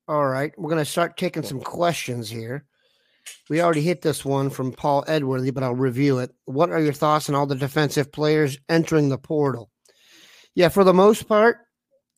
All 0.06 0.24
right, 0.24 0.52
we're 0.56 0.70
going 0.70 0.84
to 0.84 0.88
start 0.88 1.16
taking 1.16 1.42
some 1.42 1.62
questions 1.62 2.30
here. 2.30 2.64
We 3.48 3.60
already 3.60 3.82
hit 3.82 4.02
this 4.02 4.24
one 4.24 4.50
from 4.50 4.72
Paul 4.72 5.04
Edworthy, 5.06 5.50
but 5.50 5.62
I'll 5.62 5.74
review 5.74 6.18
it. 6.18 6.30
What 6.44 6.70
are 6.70 6.80
your 6.80 6.92
thoughts 6.92 7.28
on 7.28 7.34
all 7.34 7.46
the 7.46 7.54
defensive 7.54 8.12
players 8.12 8.58
entering 8.68 9.08
the 9.08 9.18
portal? 9.18 9.70
Yeah, 10.54 10.68
for 10.68 10.84
the 10.84 10.94
most 10.94 11.28
part, 11.28 11.58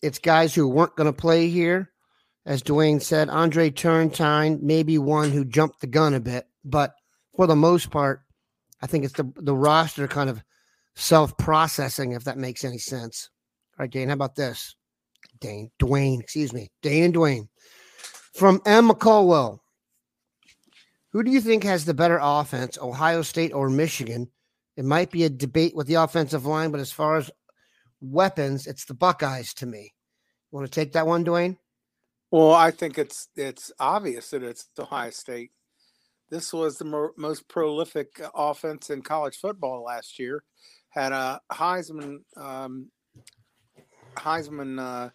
it's 0.02 0.18
guys 0.18 0.54
who 0.54 0.68
weren't 0.68 0.96
going 0.96 1.12
to 1.12 1.18
play 1.18 1.48
here. 1.48 1.90
As 2.46 2.62
Dwayne 2.62 3.00
said, 3.00 3.30
Andre 3.30 3.70
Turrentine, 3.70 4.58
maybe 4.62 4.98
one 4.98 5.30
who 5.30 5.46
jumped 5.46 5.80
the 5.80 5.86
gun 5.86 6.12
a 6.12 6.20
bit, 6.20 6.46
but 6.62 6.92
for 7.34 7.46
the 7.46 7.56
most 7.56 7.90
part, 7.90 8.20
I 8.82 8.86
think 8.86 9.04
it's 9.04 9.14
the, 9.14 9.32
the 9.36 9.56
roster 9.56 10.06
kind 10.06 10.28
of 10.28 10.42
self 10.94 11.36
processing, 11.38 12.12
if 12.12 12.24
that 12.24 12.36
makes 12.36 12.64
any 12.64 12.76
sense. 12.76 13.30
All 13.78 13.84
right, 13.84 13.90
Dane, 13.90 14.08
how 14.08 14.14
about 14.14 14.36
this? 14.36 14.76
Dane, 15.40 15.70
Dwayne, 15.80 16.20
excuse 16.20 16.52
me, 16.52 16.70
Dane 16.82 17.04
and 17.04 17.14
Dwayne. 17.14 17.48
From 18.34 18.60
M. 18.66 18.90
McCulwell, 18.90 19.60
who 21.14 21.22
do 21.22 21.30
you 21.30 21.40
think 21.40 21.62
has 21.62 21.84
the 21.84 21.94
better 21.94 22.18
offense, 22.20 22.76
Ohio 22.76 23.22
State 23.22 23.54
or 23.54 23.70
Michigan? 23.70 24.28
It 24.76 24.84
might 24.84 25.12
be 25.12 25.22
a 25.22 25.30
debate 25.30 25.76
with 25.76 25.86
the 25.86 25.94
offensive 25.94 26.44
line, 26.44 26.72
but 26.72 26.80
as 26.80 26.90
far 26.90 27.16
as 27.16 27.30
weapons, 28.00 28.66
it's 28.66 28.84
the 28.84 28.94
Buckeyes 28.94 29.54
to 29.54 29.66
me. 29.66 29.94
You 30.50 30.58
want 30.58 30.66
to 30.66 30.74
take 30.74 30.92
that 30.94 31.06
one, 31.06 31.24
Dwayne? 31.24 31.56
Well, 32.32 32.52
I 32.52 32.72
think 32.72 32.98
it's 32.98 33.28
it's 33.36 33.70
obvious 33.78 34.30
that 34.30 34.42
it's 34.42 34.66
Ohio 34.76 35.10
State. 35.10 35.52
This 36.30 36.52
was 36.52 36.78
the 36.78 36.84
mo- 36.84 37.12
most 37.16 37.48
prolific 37.48 38.20
offense 38.34 38.90
in 38.90 39.00
college 39.00 39.36
football 39.36 39.84
last 39.84 40.18
year. 40.18 40.42
Had 40.88 41.12
a 41.12 41.40
Heisman 41.52 42.24
um, 42.36 42.90
Heisman 44.16 44.80
uh, 44.80 45.10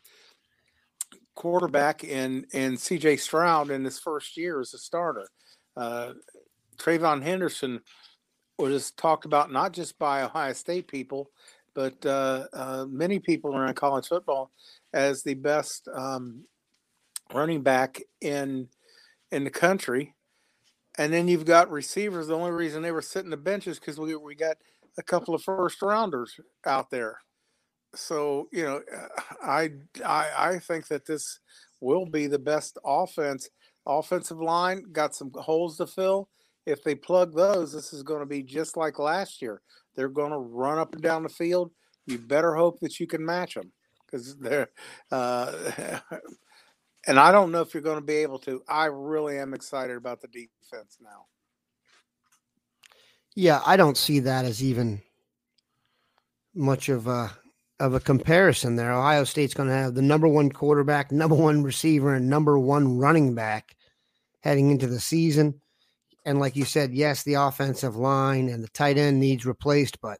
quarterback 1.35 2.05
in 2.05 2.45
in 2.53 2.77
C.J. 2.77 3.17
Stroud 3.17 3.69
in 3.69 3.83
his 3.83 3.99
first 3.99 4.37
year 4.37 4.61
as 4.61 4.73
a 4.73 4.77
starter. 4.77 5.27
Uh, 5.79 6.13
TreVeyon 6.77 7.23
Henderson 7.23 7.79
was 8.57 8.91
talked 8.91 9.23
about 9.23 9.51
not 9.51 9.71
just 9.71 9.97
by 9.97 10.23
Ohio 10.23 10.51
State 10.53 10.87
people, 10.87 11.31
but 11.73 12.05
uh, 12.05 12.45
uh, 12.51 12.85
many 12.89 13.19
people 13.19 13.55
around 13.55 13.75
college 13.75 14.07
football 14.07 14.51
as 14.93 15.23
the 15.23 15.35
best 15.35 15.87
um, 15.93 16.43
running 17.33 17.61
back 17.61 18.01
in 18.21 18.67
in 19.31 19.45
the 19.45 19.49
country. 19.49 20.13
And 20.97 21.13
then 21.13 21.29
you've 21.29 21.45
got 21.45 21.71
receivers. 21.71 22.27
The 22.27 22.35
only 22.35 22.51
reason 22.51 22.81
they 22.81 22.91
were 22.91 23.01
sitting 23.01 23.29
the 23.29 23.37
benches 23.37 23.79
because 23.79 23.97
we 23.97 24.15
we 24.15 24.35
got 24.35 24.57
a 24.97 25.03
couple 25.03 25.33
of 25.33 25.41
first 25.41 25.81
rounders 25.81 26.37
out 26.65 26.89
there. 26.89 27.19
So 27.95 28.49
you 28.51 28.63
know, 28.63 28.81
I 29.41 29.71
I 30.05 30.29
I 30.37 30.59
think 30.59 30.87
that 30.89 31.05
this 31.05 31.39
will 31.79 32.05
be 32.05 32.27
the 32.27 32.39
best 32.39 32.77
offense. 32.83 33.49
Offensive 33.89 34.39
line 34.39 34.83
got 34.91 35.15
some 35.15 35.31
holes 35.33 35.77
to 35.77 35.87
fill. 35.87 36.29
If 36.67 36.83
they 36.83 36.93
plug 36.93 37.33
those, 37.33 37.73
this 37.73 37.91
is 37.91 38.03
going 38.03 38.19
to 38.19 38.27
be 38.27 38.43
just 38.43 38.77
like 38.77 38.99
last 38.99 39.41
year. 39.41 39.61
They're 39.95 40.09
going 40.09 40.31
to 40.31 40.37
run 40.37 40.77
up 40.77 40.93
and 40.93 41.01
down 41.01 41.23
the 41.23 41.29
field. 41.29 41.71
You 42.05 42.19
better 42.19 42.53
hope 42.53 42.79
that 42.81 42.99
you 42.99 43.07
can 43.07 43.25
match 43.25 43.55
them 43.55 43.71
because 44.05 44.37
they're. 44.37 44.69
Uh, 45.11 45.71
and 47.07 47.19
I 47.19 47.31
don't 47.31 47.51
know 47.51 47.61
if 47.61 47.73
you're 47.73 47.81
going 47.81 47.99
to 47.99 48.05
be 48.05 48.17
able 48.17 48.37
to. 48.39 48.61
I 48.67 48.85
really 48.85 49.39
am 49.39 49.55
excited 49.55 49.97
about 49.97 50.21
the 50.21 50.27
defense 50.27 50.97
now. 51.01 51.25
Yeah, 53.35 53.61
I 53.65 53.75
don't 53.75 53.97
see 53.97 54.19
that 54.19 54.45
as 54.45 54.63
even 54.63 55.01
much 56.53 56.89
of 56.89 57.07
a 57.07 57.31
of 57.79 57.95
a 57.95 57.99
comparison 57.99 58.75
there. 58.75 58.91
Ohio 58.91 59.23
State's 59.23 59.53
going 59.55 59.69
to 59.69 59.75
have 59.75 59.95
the 59.95 60.01
number 60.03 60.27
one 60.27 60.51
quarterback, 60.51 61.11
number 61.11 61.35
one 61.35 61.63
receiver, 61.63 62.13
and 62.13 62.29
number 62.29 62.59
one 62.59 62.99
running 62.99 63.33
back 63.33 63.75
heading 64.41 64.71
into 64.71 64.87
the 64.87 64.99
season. 64.99 65.61
And 66.25 66.39
like 66.39 66.55
you 66.55 66.65
said, 66.65 66.93
yes, 66.93 67.23
the 67.23 67.35
offensive 67.35 67.95
line 67.95 68.49
and 68.49 68.63
the 68.63 68.69
tight 68.69 68.97
end 68.97 69.19
needs 69.19 69.45
replaced, 69.45 70.01
but 70.01 70.19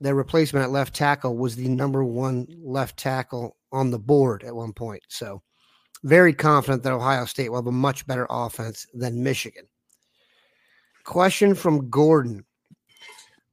their 0.00 0.14
replacement 0.14 0.64
at 0.64 0.70
left 0.70 0.94
tackle 0.94 1.36
was 1.36 1.56
the 1.56 1.68
number 1.68 2.04
one 2.04 2.46
left 2.62 2.98
tackle 2.98 3.56
on 3.72 3.90
the 3.90 3.98
board 3.98 4.44
at 4.44 4.54
one 4.54 4.72
point. 4.72 5.02
So, 5.08 5.42
very 6.04 6.34
confident 6.34 6.82
that 6.82 6.92
Ohio 6.92 7.24
State 7.24 7.48
will 7.48 7.58
have 7.58 7.66
a 7.66 7.72
much 7.72 8.06
better 8.06 8.26
offense 8.28 8.86
than 8.92 9.22
Michigan. 9.22 9.64
Question 11.04 11.54
from 11.54 11.88
Gordon 11.88 12.44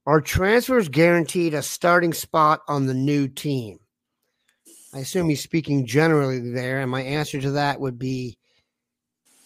Are 0.05 0.19
transfers 0.19 0.89
guaranteed 0.89 1.53
a 1.53 1.61
starting 1.61 2.13
spot 2.13 2.61
on 2.67 2.85
the 2.85 2.93
new 2.93 3.27
team? 3.27 3.79
I 4.93 4.99
assume 4.99 5.29
he's 5.29 5.41
speaking 5.41 5.85
generally 5.85 6.51
there, 6.51 6.81
and 6.81 6.91
my 6.91 7.01
answer 7.01 7.39
to 7.41 7.51
that 7.51 7.79
would 7.79 7.97
be 7.97 8.37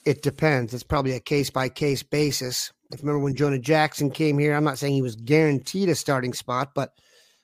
it 0.08 0.22
depends. 0.22 0.74
It's 0.74 0.84
probably 0.84 1.12
a 1.12 1.20
case 1.20 1.50
by 1.50 1.68
case 1.68 2.02
basis. 2.02 2.72
If 2.94 3.02
remember 3.02 3.20
when 3.20 3.36
Jonah 3.36 3.60
Jackson 3.60 4.10
came 4.10 4.40
here, 4.40 4.56
I'm 4.56 4.64
not 4.64 4.78
saying 4.78 4.94
he 4.94 5.02
was 5.02 5.18
guaranteed 5.18 5.90
a 5.90 5.96
starting 5.96 6.34
spot, 6.34 6.70
but 6.74 6.92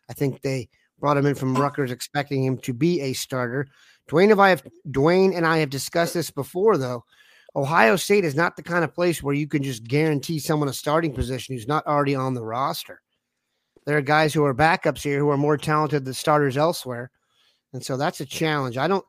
I 0.10 0.14
think 0.14 0.42
they 0.42 0.70
brought 0.98 1.18
him 1.18 1.26
in 1.26 1.36
from 1.36 1.56
Rutgers 1.56 1.92
expecting 1.92 2.42
him 2.42 2.58
to 2.60 2.74
be 2.74 3.02
a 3.02 3.12
starter. 3.12 3.68
Dwayne, 4.10 4.32
if 4.32 4.40
I 4.40 4.48
have 4.48 4.64
Dwayne 4.88 5.36
and 5.36 5.46
I 5.46 5.58
have 5.58 5.70
discussed 5.70 6.14
this 6.14 6.32
before, 6.32 6.78
though. 6.78 7.04
Ohio 7.54 7.98
State 7.98 8.24
is 8.24 8.34
not 8.34 8.56
the 8.56 8.64
kind 8.64 8.86
of 8.86 8.96
place 8.96 9.22
where 9.22 9.36
you 9.36 9.48
can 9.48 9.62
just 9.62 9.84
guarantee 9.84 10.40
someone 10.40 10.70
a 10.70 10.74
starting 10.74 11.14
position 11.14 11.54
who's 11.54 11.68
not 11.68 11.86
already 11.86 12.16
on 12.16 12.34
the 12.34 12.44
roster. 12.44 13.02
There 13.86 13.98
are 13.98 14.02
guys 14.02 14.34
who 14.34 14.46
are 14.46 14.56
backups 14.56 15.04
here 15.04 15.20
who 15.20 15.30
are 15.30 15.38
more 15.38 15.58
talented 15.58 16.06
than 16.06 16.14
starters 16.14 16.56
elsewhere. 16.56 17.12
And 17.74 17.84
so 17.84 17.98
that's 17.98 18.22
a 18.22 18.26
challenge. 18.26 18.78
I 18.78 18.88
don't, 18.88 19.06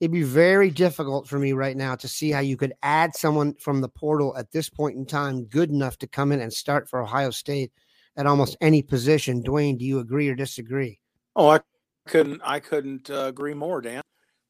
it'd 0.00 0.12
be 0.12 0.22
very 0.22 0.70
difficult 0.70 1.28
for 1.28 1.38
me 1.38 1.52
right 1.52 1.76
now 1.76 1.94
to 1.94 2.08
see 2.08 2.30
how 2.30 2.40
you 2.40 2.56
could 2.56 2.72
add 2.82 3.14
someone 3.14 3.54
from 3.54 3.80
the 3.82 3.88
portal 3.88 4.34
at 4.36 4.50
this 4.50 4.70
point 4.70 4.96
in 4.96 5.04
time 5.04 5.44
good 5.44 5.70
enough 5.70 5.98
to 5.98 6.06
come 6.06 6.32
in 6.32 6.40
and 6.40 6.52
start 6.52 6.88
for 6.88 7.02
Ohio 7.02 7.30
State 7.30 7.70
at 8.16 8.26
almost 8.26 8.56
any 8.60 8.82
position. 8.82 9.42
Dwayne, 9.42 9.78
do 9.78 9.84
you 9.84 9.98
agree 9.98 10.28
or 10.28 10.34
disagree? 10.34 10.98
Oh, 11.36 11.50
I 11.50 11.60
couldn't, 12.08 12.40
I 12.42 12.60
couldn't 12.60 13.10
uh, 13.10 13.26
agree 13.26 13.54
more, 13.54 13.80
Dan. 13.80 14.02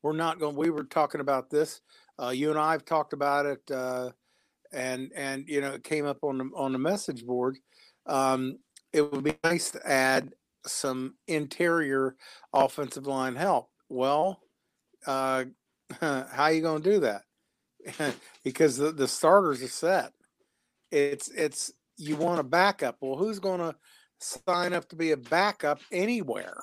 We're 0.03 0.13
not 0.13 0.39
going, 0.39 0.57
we 0.57 0.71
were 0.71 0.85
talking 0.85 1.21
about 1.21 1.51
this. 1.51 1.81
Uh, 2.21 2.31
you 2.31 2.51
and 2.51 2.59
I 2.59 2.73
have 2.73 2.85
talked 2.85 3.13
about 3.13 3.45
it. 3.47 3.71
Uh, 3.71 4.11
and, 4.73 5.11
and, 5.17 5.49
you 5.49 5.61
know, 5.61 5.73
it 5.73 5.85
came 5.85 6.07
up 6.07 6.19
on 6.23 6.39
the, 6.39 6.51
on 6.55 6.73
the 6.73 6.79
message 6.79 7.27
board. 7.27 7.59
Um, 8.07 8.59
it 8.93 9.11
would 9.11 9.25
be 9.25 9.37
nice 9.43 9.71
to 9.73 9.87
add 9.87 10.33
some 10.65 11.15
interior 11.27 12.17
offensive 12.53 13.07
line 13.07 13.35
help. 13.35 13.69
Well, 13.89 14.41
uh, 15.07 15.45
how 16.01 16.49
you 16.49 16.63
going 16.63 16.83
to 16.83 16.91
do 16.91 17.01
that? 17.01 17.23
because 18.45 18.77
the, 18.77 18.93
the 18.93 19.09
starters 19.09 19.63
are 19.63 19.69
set. 19.69 20.13
It's 20.91 21.29
it's 21.29 21.73
you 21.97 22.17
want 22.17 22.41
a 22.41 22.45
backup. 22.45 22.97
Well, 23.01 23.17
who's 23.17 23.39
going 23.39 23.61
to 23.61 23.77
sign 24.21 24.73
up 24.73 24.89
to 24.89 24.97
be 24.97 25.13
a 25.13 25.17
backup 25.17 25.81
anywhere? 25.93 26.57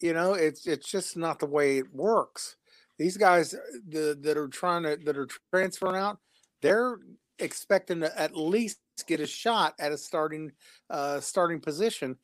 You 0.00 0.12
know, 0.12 0.34
it's 0.34 0.66
it's 0.66 0.90
just 0.90 1.16
not 1.16 1.38
the 1.38 1.46
way 1.46 1.78
it 1.78 1.92
works. 1.92 2.56
These 2.98 3.16
guys 3.16 3.54
uh, 3.54 3.58
the, 3.88 4.18
that 4.22 4.36
are 4.36 4.48
trying 4.48 4.84
to 4.84 4.96
that 5.04 5.16
are 5.16 5.28
transferring 5.52 5.96
out, 5.96 6.18
they're 6.62 6.98
expecting 7.38 8.00
to 8.00 8.20
at 8.20 8.36
least 8.36 8.78
get 9.06 9.20
a 9.20 9.26
shot 9.26 9.74
at 9.78 9.92
a 9.92 9.98
starting 9.98 10.52
uh, 10.88 11.20
starting 11.20 11.60
position, 11.60 12.16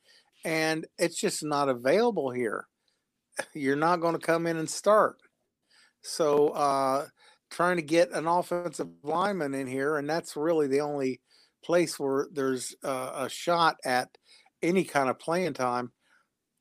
and 0.45 0.85
it's 0.97 1.19
just 1.19 1.43
not 1.43 1.69
available 1.69 2.31
here. 2.31 2.67
You're 3.53 3.75
not 3.75 4.01
going 4.01 4.13
to 4.13 4.19
come 4.19 4.47
in 4.47 4.57
and 4.57 4.69
start. 4.69 5.17
So 6.01 6.49
uh, 6.49 7.07
trying 7.49 7.77
to 7.77 7.81
get 7.81 8.11
an 8.11 8.27
offensive 8.27 8.89
lineman 9.03 9.53
in 9.53 9.67
here, 9.67 9.97
and 9.97 10.09
that's 10.09 10.35
really 10.35 10.67
the 10.67 10.81
only 10.81 11.21
place 11.63 11.99
where 11.99 12.27
there's 12.31 12.75
uh, 12.83 13.11
a 13.15 13.29
shot 13.29 13.77
at 13.85 14.09
any 14.61 14.83
kind 14.83 15.09
of 15.09 15.19
playing 15.19 15.53
time. 15.53 15.91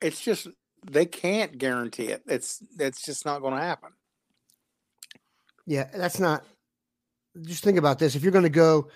It's 0.01 0.21
just 0.21 0.49
they 0.91 1.07
can't 1.07 1.59
guarantee 1.59 2.09
it. 2.09 2.23
It's 2.27 2.63
that's 2.77 3.03
just 3.03 3.25
not 3.25 3.41
going 3.41 3.55
to 3.55 3.61
happen. 3.61 3.91
Yeah, 5.67 5.89
that's 5.95 6.19
not. 6.19 6.45
Just 7.43 7.65
think 7.65 7.79
about 7.79 7.99
this. 7.99 8.15
If 8.15 8.23
you're 8.23 8.33
going 8.33 8.43
to 8.43 8.51
go 8.51 8.89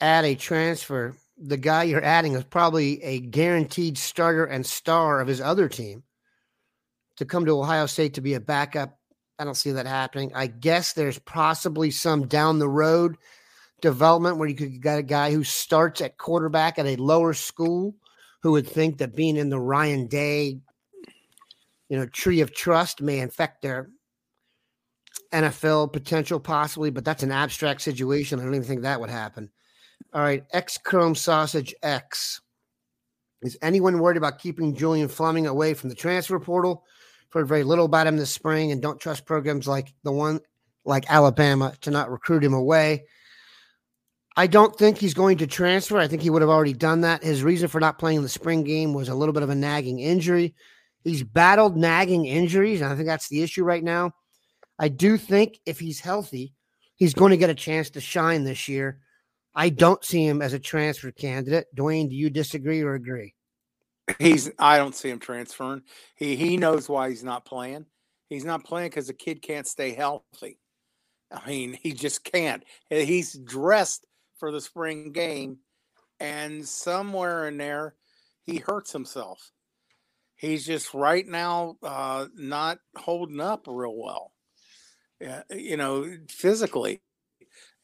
add 0.00 0.24
a 0.24 0.34
transfer, 0.34 1.14
the 1.38 1.56
guy 1.56 1.84
you're 1.84 2.04
adding 2.04 2.34
is 2.34 2.44
probably 2.44 3.02
a 3.02 3.20
guaranteed 3.20 3.96
starter 3.96 4.44
and 4.44 4.64
star 4.66 5.20
of 5.20 5.28
his 5.28 5.40
other 5.40 5.68
team. 5.68 6.02
To 7.20 7.26
come 7.26 7.44
to 7.44 7.60
Ohio 7.60 7.84
State 7.84 8.14
to 8.14 8.22
be 8.22 8.32
a 8.32 8.40
backup, 8.40 8.98
I 9.38 9.44
don't 9.44 9.54
see 9.54 9.72
that 9.72 9.84
happening. 9.84 10.32
I 10.34 10.46
guess 10.46 10.94
there's 10.94 11.18
possibly 11.18 11.90
some 11.90 12.26
down 12.26 12.58
the 12.58 12.66
road 12.66 13.18
development 13.82 14.38
where 14.38 14.48
you 14.48 14.54
could 14.54 14.80
get 14.80 14.98
a 14.98 15.02
guy 15.02 15.30
who 15.30 15.44
starts 15.44 16.00
at 16.00 16.16
quarterback 16.16 16.78
at 16.78 16.86
a 16.86 16.96
lower 16.96 17.34
school 17.34 17.94
who 18.42 18.52
would 18.52 18.66
think 18.66 18.96
that 18.98 19.14
being 19.14 19.36
in 19.36 19.50
the 19.50 19.60
Ryan 19.60 20.06
Day, 20.06 20.60
you 21.90 21.98
know, 21.98 22.06
tree 22.06 22.40
of 22.40 22.54
trust 22.54 23.02
may 23.02 23.18
infect 23.18 23.60
their 23.60 23.90
NFL 25.30 25.92
potential, 25.92 26.40
possibly, 26.40 26.88
but 26.88 27.04
that's 27.04 27.22
an 27.22 27.32
abstract 27.32 27.82
situation. 27.82 28.40
I 28.40 28.44
don't 28.44 28.54
even 28.54 28.66
think 28.66 28.80
that 28.80 28.98
would 28.98 29.10
happen. 29.10 29.50
All 30.14 30.22
right, 30.22 30.42
X 30.54 30.78
Chrome 30.78 31.14
Sausage 31.14 31.74
X. 31.82 32.40
Is 33.42 33.58
anyone 33.60 33.98
worried 33.98 34.16
about 34.16 34.38
keeping 34.38 34.74
Julian 34.74 35.08
Fleming 35.08 35.46
away 35.46 35.74
from 35.74 35.90
the 35.90 35.94
transfer 35.94 36.40
portal? 36.40 36.86
Heard 37.32 37.48
very 37.48 37.62
little 37.62 37.84
about 37.84 38.06
him 38.06 38.16
this 38.16 38.30
spring 38.30 38.72
and 38.72 38.82
don't 38.82 39.00
trust 39.00 39.24
programs 39.24 39.68
like 39.68 39.92
the 40.02 40.12
one 40.12 40.40
like 40.84 41.10
Alabama 41.10 41.74
to 41.82 41.90
not 41.90 42.10
recruit 42.10 42.42
him 42.42 42.54
away. 42.54 43.04
I 44.36 44.46
don't 44.46 44.76
think 44.76 44.98
he's 44.98 45.14
going 45.14 45.38
to 45.38 45.46
transfer. 45.46 45.98
I 45.98 46.08
think 46.08 46.22
he 46.22 46.30
would 46.30 46.42
have 46.42 46.50
already 46.50 46.72
done 46.72 47.02
that. 47.02 47.22
His 47.22 47.42
reason 47.42 47.68
for 47.68 47.80
not 47.80 47.98
playing 47.98 48.22
the 48.22 48.28
spring 48.28 48.64
game 48.64 48.94
was 48.94 49.08
a 49.08 49.14
little 49.14 49.32
bit 49.32 49.42
of 49.42 49.50
a 49.50 49.54
nagging 49.54 50.00
injury. 50.00 50.54
He's 51.04 51.22
battled 51.22 51.76
nagging 51.76 52.26
injuries, 52.26 52.80
and 52.80 52.92
I 52.92 52.96
think 52.96 53.06
that's 53.06 53.28
the 53.28 53.42
issue 53.42 53.64
right 53.64 53.82
now. 53.82 54.12
I 54.78 54.88
do 54.88 55.16
think 55.16 55.58
if 55.66 55.78
he's 55.78 56.00
healthy, 56.00 56.54
he's 56.96 57.14
going 57.14 57.30
to 57.30 57.36
get 57.36 57.50
a 57.50 57.54
chance 57.54 57.90
to 57.90 58.00
shine 58.00 58.44
this 58.44 58.68
year. 58.68 59.00
I 59.54 59.68
don't 59.68 60.04
see 60.04 60.26
him 60.26 60.42
as 60.42 60.52
a 60.52 60.58
transfer 60.58 61.10
candidate. 61.10 61.66
Dwayne, 61.74 62.08
do 62.08 62.14
you 62.14 62.30
disagree 62.30 62.82
or 62.82 62.94
agree? 62.94 63.34
He's 64.18 64.50
I 64.58 64.78
don't 64.78 64.94
see 64.94 65.10
him 65.10 65.18
transferring. 65.18 65.82
He 66.16 66.36
he 66.36 66.56
knows 66.56 66.88
why 66.88 67.10
he's 67.10 67.24
not 67.24 67.44
playing. 67.44 67.86
He's 68.28 68.44
not 68.44 68.64
playing 68.64 68.90
because 68.90 69.08
the 69.08 69.14
kid 69.14 69.42
can't 69.42 69.66
stay 69.66 69.92
healthy. 69.92 70.58
I 71.32 71.48
mean, 71.48 71.78
he 71.80 71.92
just 71.92 72.24
can't. 72.24 72.64
He's 72.88 73.34
dressed 73.34 74.06
for 74.38 74.50
the 74.50 74.60
spring 74.60 75.12
game, 75.12 75.58
and 76.18 76.66
somewhere 76.66 77.46
in 77.48 77.56
there, 77.56 77.94
he 78.44 78.58
hurts 78.58 78.92
himself. 78.92 79.50
He's 80.36 80.64
just 80.64 80.94
right 80.94 81.26
now 81.26 81.76
uh, 81.82 82.26
not 82.34 82.78
holding 82.96 83.40
up 83.40 83.66
real 83.68 83.96
well. 83.96 84.32
Yeah, 85.20 85.42
you 85.50 85.76
know, 85.76 86.16
physically 86.28 87.02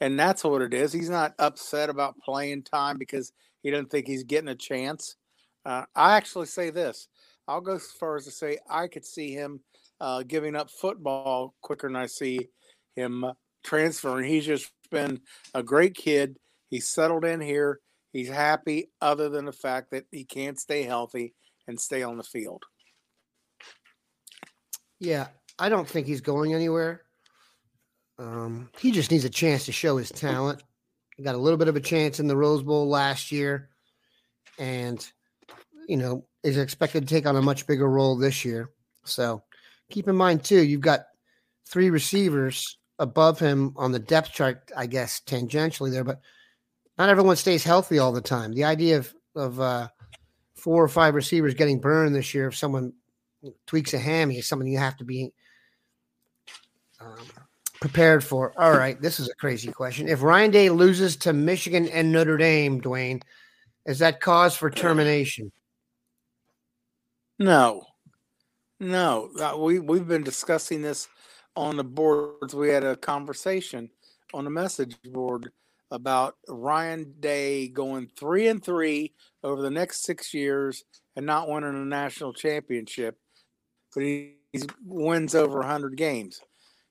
and 0.01 0.19
that's 0.19 0.45
what 0.45 0.63
it 0.63 0.75
is. 0.75 0.93
He's 0.93 1.11
not 1.11 1.35
upset 1.39 1.89
about 1.89 2.19
playing 2.19 2.63
time 2.63 2.99
because 2.99 3.33
he 3.63 3.71
doesn't 3.71 3.91
think 3.91 4.07
he's 4.07 4.25
getting 4.25 4.49
a 4.49 4.55
chance. 4.55 5.17
Uh, 5.67 5.85
I 5.97 6.17
actually 6.17 6.47
say 6.47 6.71
this. 6.71 7.09
I'll 7.49 7.61
go 7.61 7.75
as 7.75 7.91
far 7.99 8.17
as 8.17 8.25
to 8.27 8.31
say 8.31 8.59
I 8.71 8.87
could 8.87 9.05
see 9.05 9.33
him 9.33 9.61
uh, 10.01 10.23
giving 10.23 10.55
up 10.55 10.71
football 10.71 11.55
quicker 11.61 11.89
than 11.89 11.97
I 11.97 12.07
see 12.07 12.51
him 12.95 13.25
transferring. 13.65 14.31
He's 14.31 14.47
just 14.47 14.71
been 14.93 15.21
a 15.55 15.65
great 15.65 15.95
kid. 15.95 16.37
He's 16.71 16.89
settled 16.89 17.25
in 17.25 17.41
here. 17.41 17.81
He's 18.13 18.29
happy, 18.29 18.91
other 19.01 19.29
than 19.29 19.45
the 19.45 19.53
fact 19.53 19.91
that 19.91 20.05
he 20.13 20.25
can't 20.25 20.59
stay 20.59 20.85
healthy 20.85 21.35
and 21.67 21.79
stay 21.81 22.05
on 22.05 22.17
the 22.17 22.23
field. 22.23 22.63
Yeah, 25.01 25.27
I 25.59 25.69
don't 25.69 25.89
think 25.89 26.07
he's 26.07 26.21
going 26.21 26.55
anywhere. 26.55 27.03
Um, 28.19 28.71
he 28.79 28.93
just 28.93 29.11
needs 29.11 29.25
a 29.25 29.31
chance 29.31 29.67
to 29.67 29.73
show 29.73 29.97
his 29.97 30.11
talent. 30.11 30.63
He 31.17 31.25
got 31.25 31.35
a 31.35 31.39
little 31.39 31.59
bit 31.59 31.69
of 31.69 31.77
a 31.77 31.81
chance 31.81 32.21
in 32.21 32.29
the 32.29 32.37
Rose 32.37 32.63
Bowl 32.63 32.89
last 32.89 33.33
year, 33.33 33.69
and 34.59 35.07
you 35.89 35.97
know 35.97 36.25
is 36.43 36.57
expected 36.57 37.03
to 37.03 37.15
take 37.15 37.27
on 37.27 37.37
a 37.37 37.43
much 37.43 37.67
bigger 37.67 37.89
role 37.89 38.17
this 38.17 38.45
year. 38.45 38.71
So 39.05 39.43
keep 39.91 40.09
in 40.09 40.17
mind 40.17 40.45
too, 40.45 40.63
you've 40.63 40.81
got 40.81 41.07
three 41.67 41.91
receivers 41.91 42.79
above 42.99 43.39
him 43.39 43.75
on 43.77 43.93
the 43.93 43.99
depth 43.99 44.33
chart, 44.33 44.71
I 44.77 44.87
guess 44.87 45.21
tangentially 45.27 45.91
there, 45.91 46.05
but 46.05 46.21
not 46.99 47.09
everyone 47.09 47.37
stays 47.37 47.65
healthy 47.65 47.99
all 47.99 48.13
the 48.13 48.21
time. 48.21 48.53
The 48.53 48.65
idea 48.65 48.99
of 48.99 49.15
of 49.35 49.61
uh, 49.61 49.89
four 50.55 50.83
or 50.83 50.89
five 50.89 51.15
receivers 51.15 51.55
getting 51.55 51.81
burned 51.81 52.15
this 52.15 52.35
year 52.35 52.49
if 52.49 52.57
someone 52.57 52.93
tweaks 53.67 53.95
a 53.95 53.99
hammy 53.99 54.39
is 54.39 54.49
something 54.49 54.69
you 54.69 54.79
have 54.79 54.97
to 54.97 55.05
be 55.05 55.33
um, 57.01 57.27
prepared 57.81 58.25
for. 58.25 58.53
All 58.57 58.73
right, 58.73 59.01
this 59.01 59.21
is 59.21 59.29
a 59.29 59.35
crazy 59.35 59.71
question. 59.71 60.09
If 60.09 60.23
Ryan 60.23 60.51
Day 60.51 60.71
loses 60.71 61.17
to 61.17 61.33
Michigan 61.33 61.89
and 61.89 62.11
Notre 62.11 62.39
Dame, 62.39 62.81
Dwayne, 62.81 63.23
is 63.85 63.99
that 63.99 64.21
cause 64.21 64.57
for 64.57 64.71
termination? 64.71 65.53
No, 67.39 67.83
no. 68.81 69.31
Uh, 69.39 69.57
we 69.59 69.79
we've 69.79 70.09
been 70.09 70.23
discussing 70.25 70.83
this 70.83 71.09
on 71.55 71.77
the 71.77 71.85
boards. 71.85 72.55
We 72.55 72.71
had 72.71 72.85
a 72.85 72.97
conversation 72.97 73.91
on 74.33 74.45
the 74.45 74.51
message 74.51 74.97
board 75.05 75.51
about 75.91 76.37
Ryan 76.49 77.15
Day 77.21 77.69
going 77.69 78.09
three 78.19 78.49
and 78.49 78.65
three 78.65 79.13
over 79.45 79.61
the 79.61 79.71
next 79.71 80.05
six 80.05 80.33
years 80.33 80.85
and 81.15 81.27
not 81.27 81.49
winning 81.49 81.75
a 81.75 81.85
national 81.85 82.33
championship, 82.33 83.19
but 83.95 84.03
he, 84.03 84.33
wins 84.87 85.35
over 85.35 85.63
hundred 85.63 85.99
games. 85.99 86.41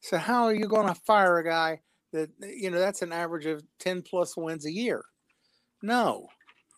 So 0.01 0.19
how 0.19 0.43
are 0.43 0.53
you 0.53 0.67
going 0.67 0.87
to 0.87 0.93
fire 0.93 1.39
a 1.39 1.43
guy 1.43 1.81
that 2.13 2.29
you 2.39 2.69
know 2.69 2.77
that's 2.77 3.01
an 3.01 3.11
average 3.11 3.47
of 3.47 3.63
10 3.79 4.03
plus 4.03 4.37
wins 4.37 4.67
a 4.67 4.71
year? 4.71 5.03
No. 5.81 6.27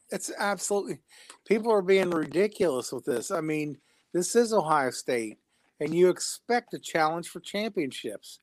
It's 0.10 0.32
absolutely 0.38 1.00
people 1.46 1.72
are 1.72 1.82
being 1.82 2.10
ridiculous 2.10 2.91
with 2.91 3.06
this. 3.06 3.32
I 3.32 3.41
mean, 3.41 3.78
this 4.13 4.36
is 4.36 4.54
Ohio 4.54 4.91
State. 4.91 5.38
and 5.80 5.93
you 5.93 6.10
expect 6.10 6.74
a 6.74 6.80
challenge 6.80 7.30
for 7.30 7.39
championships. 7.39 8.39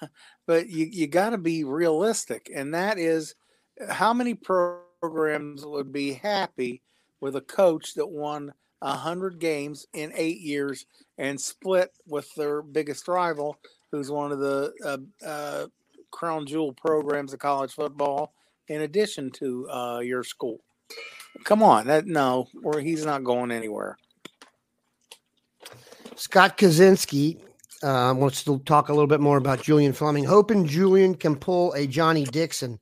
but 0.46 0.68
you, 0.68 0.86
you 0.86 1.06
got 1.06 1.30
to 1.30 1.38
be 1.38 1.64
realistic, 1.64 2.50
and 2.54 2.74
that 2.74 2.98
is 2.98 3.34
how 3.90 4.12
many 4.14 4.34
programs 4.34 5.66
would 5.66 5.92
be 5.92 6.12
happy 6.12 6.80
with 7.20 7.36
a 7.36 7.40
coach 7.40 7.94
that 7.94 8.06
won 8.06 8.52
100 8.80 9.38
games 9.38 9.86
in 9.94 10.12
eight 10.14 10.40
years 10.40 10.86
and 11.18 11.40
split 11.40 11.90
with 12.06 12.32
their 12.34 12.62
biggest 12.62 13.08
rival, 13.08 13.58
who's 13.90 14.10
one 14.10 14.30
of 14.30 14.38
the 14.38 14.72
uh, 14.84 15.26
uh, 15.26 15.66
crown 16.10 16.46
jewel 16.46 16.72
programs 16.72 17.32
of 17.32 17.38
college 17.40 17.72
football, 17.72 18.34
in 18.68 18.82
addition 18.82 19.30
to 19.30 19.68
uh, 19.70 19.98
your 20.00 20.22
school. 20.22 20.60
Come 21.44 21.62
on, 21.62 21.86
that 21.86 22.06
no, 22.06 22.48
or 22.62 22.80
he's 22.80 23.04
not 23.04 23.24
going 23.24 23.50
anywhere. 23.50 23.96
Scott 26.16 26.56
Kaczynski 26.56 27.40
uh, 27.82 28.14
wants 28.16 28.44
to 28.44 28.58
talk 28.60 28.88
a 28.88 28.92
little 28.92 29.06
bit 29.06 29.20
more 29.20 29.36
about 29.36 29.62
Julian 29.62 29.92
Fleming. 29.92 30.24
Hoping 30.24 30.66
Julian 30.66 31.14
can 31.14 31.36
pull 31.36 31.72
a 31.74 31.86
Johnnie 31.86 32.24
Dixon. 32.24 32.78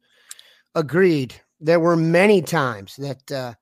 Agreed. 0.74 1.34
There 1.60 1.80
were 1.80 1.96
many 1.96 2.42
times 2.42 2.96
that 2.96 3.32
uh, 3.32 3.54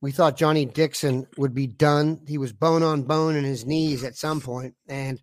we 0.00 0.12
thought 0.12 0.36
Johnnie 0.36 0.66
Dixon 0.66 1.26
would 1.36 1.54
be 1.54 1.66
done. 1.66 2.20
He 2.26 2.38
was 2.38 2.52
bone 2.52 2.82
on 2.82 3.02
bone 3.02 3.36
in 3.36 3.44
his 3.44 3.66
knees 3.66 4.04
at 4.04 4.16
some 4.16 4.40
point, 4.40 4.74
and 4.88 5.20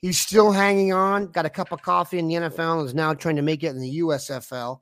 he's 0.00 0.20
still 0.20 0.52
hanging 0.52 0.92
on. 0.92 1.28
Got 1.28 1.46
a 1.46 1.50
cup 1.50 1.72
of 1.72 1.82
coffee 1.82 2.18
in 2.18 2.28
the 2.28 2.34
NFL 2.34 2.80
and 2.80 2.86
is 2.86 2.94
now 2.94 3.14
trying 3.14 3.36
to 3.36 3.42
make 3.42 3.62
it 3.62 3.74
in 3.74 3.80
the 3.80 3.98
USFL. 4.00 4.80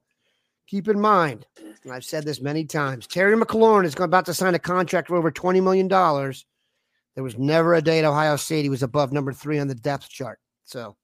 Keep 0.66 0.88
in 0.88 1.00
mind, 1.00 1.46
and 1.84 1.92
I've 1.92 2.04
said 2.04 2.24
this 2.24 2.40
many 2.40 2.64
times, 2.64 3.06
Terry 3.06 3.36
McLaurin 3.36 3.84
is 3.84 3.94
about 3.98 4.26
to 4.26 4.34
sign 4.34 4.56
a 4.56 4.58
contract 4.58 5.08
for 5.08 5.16
over 5.16 5.30
$20 5.30 5.62
million. 5.62 5.88
There 5.88 7.24
was 7.24 7.38
never 7.38 7.74
a 7.74 7.82
day 7.82 8.00
at 8.00 8.04
Ohio 8.04 8.36
State 8.36 8.64
he 8.64 8.68
was 8.68 8.82
above 8.82 9.12
number 9.12 9.32
three 9.32 9.58
on 9.58 9.68
the 9.68 9.74
depth 9.74 10.08
chart. 10.08 10.40
So 10.64 10.96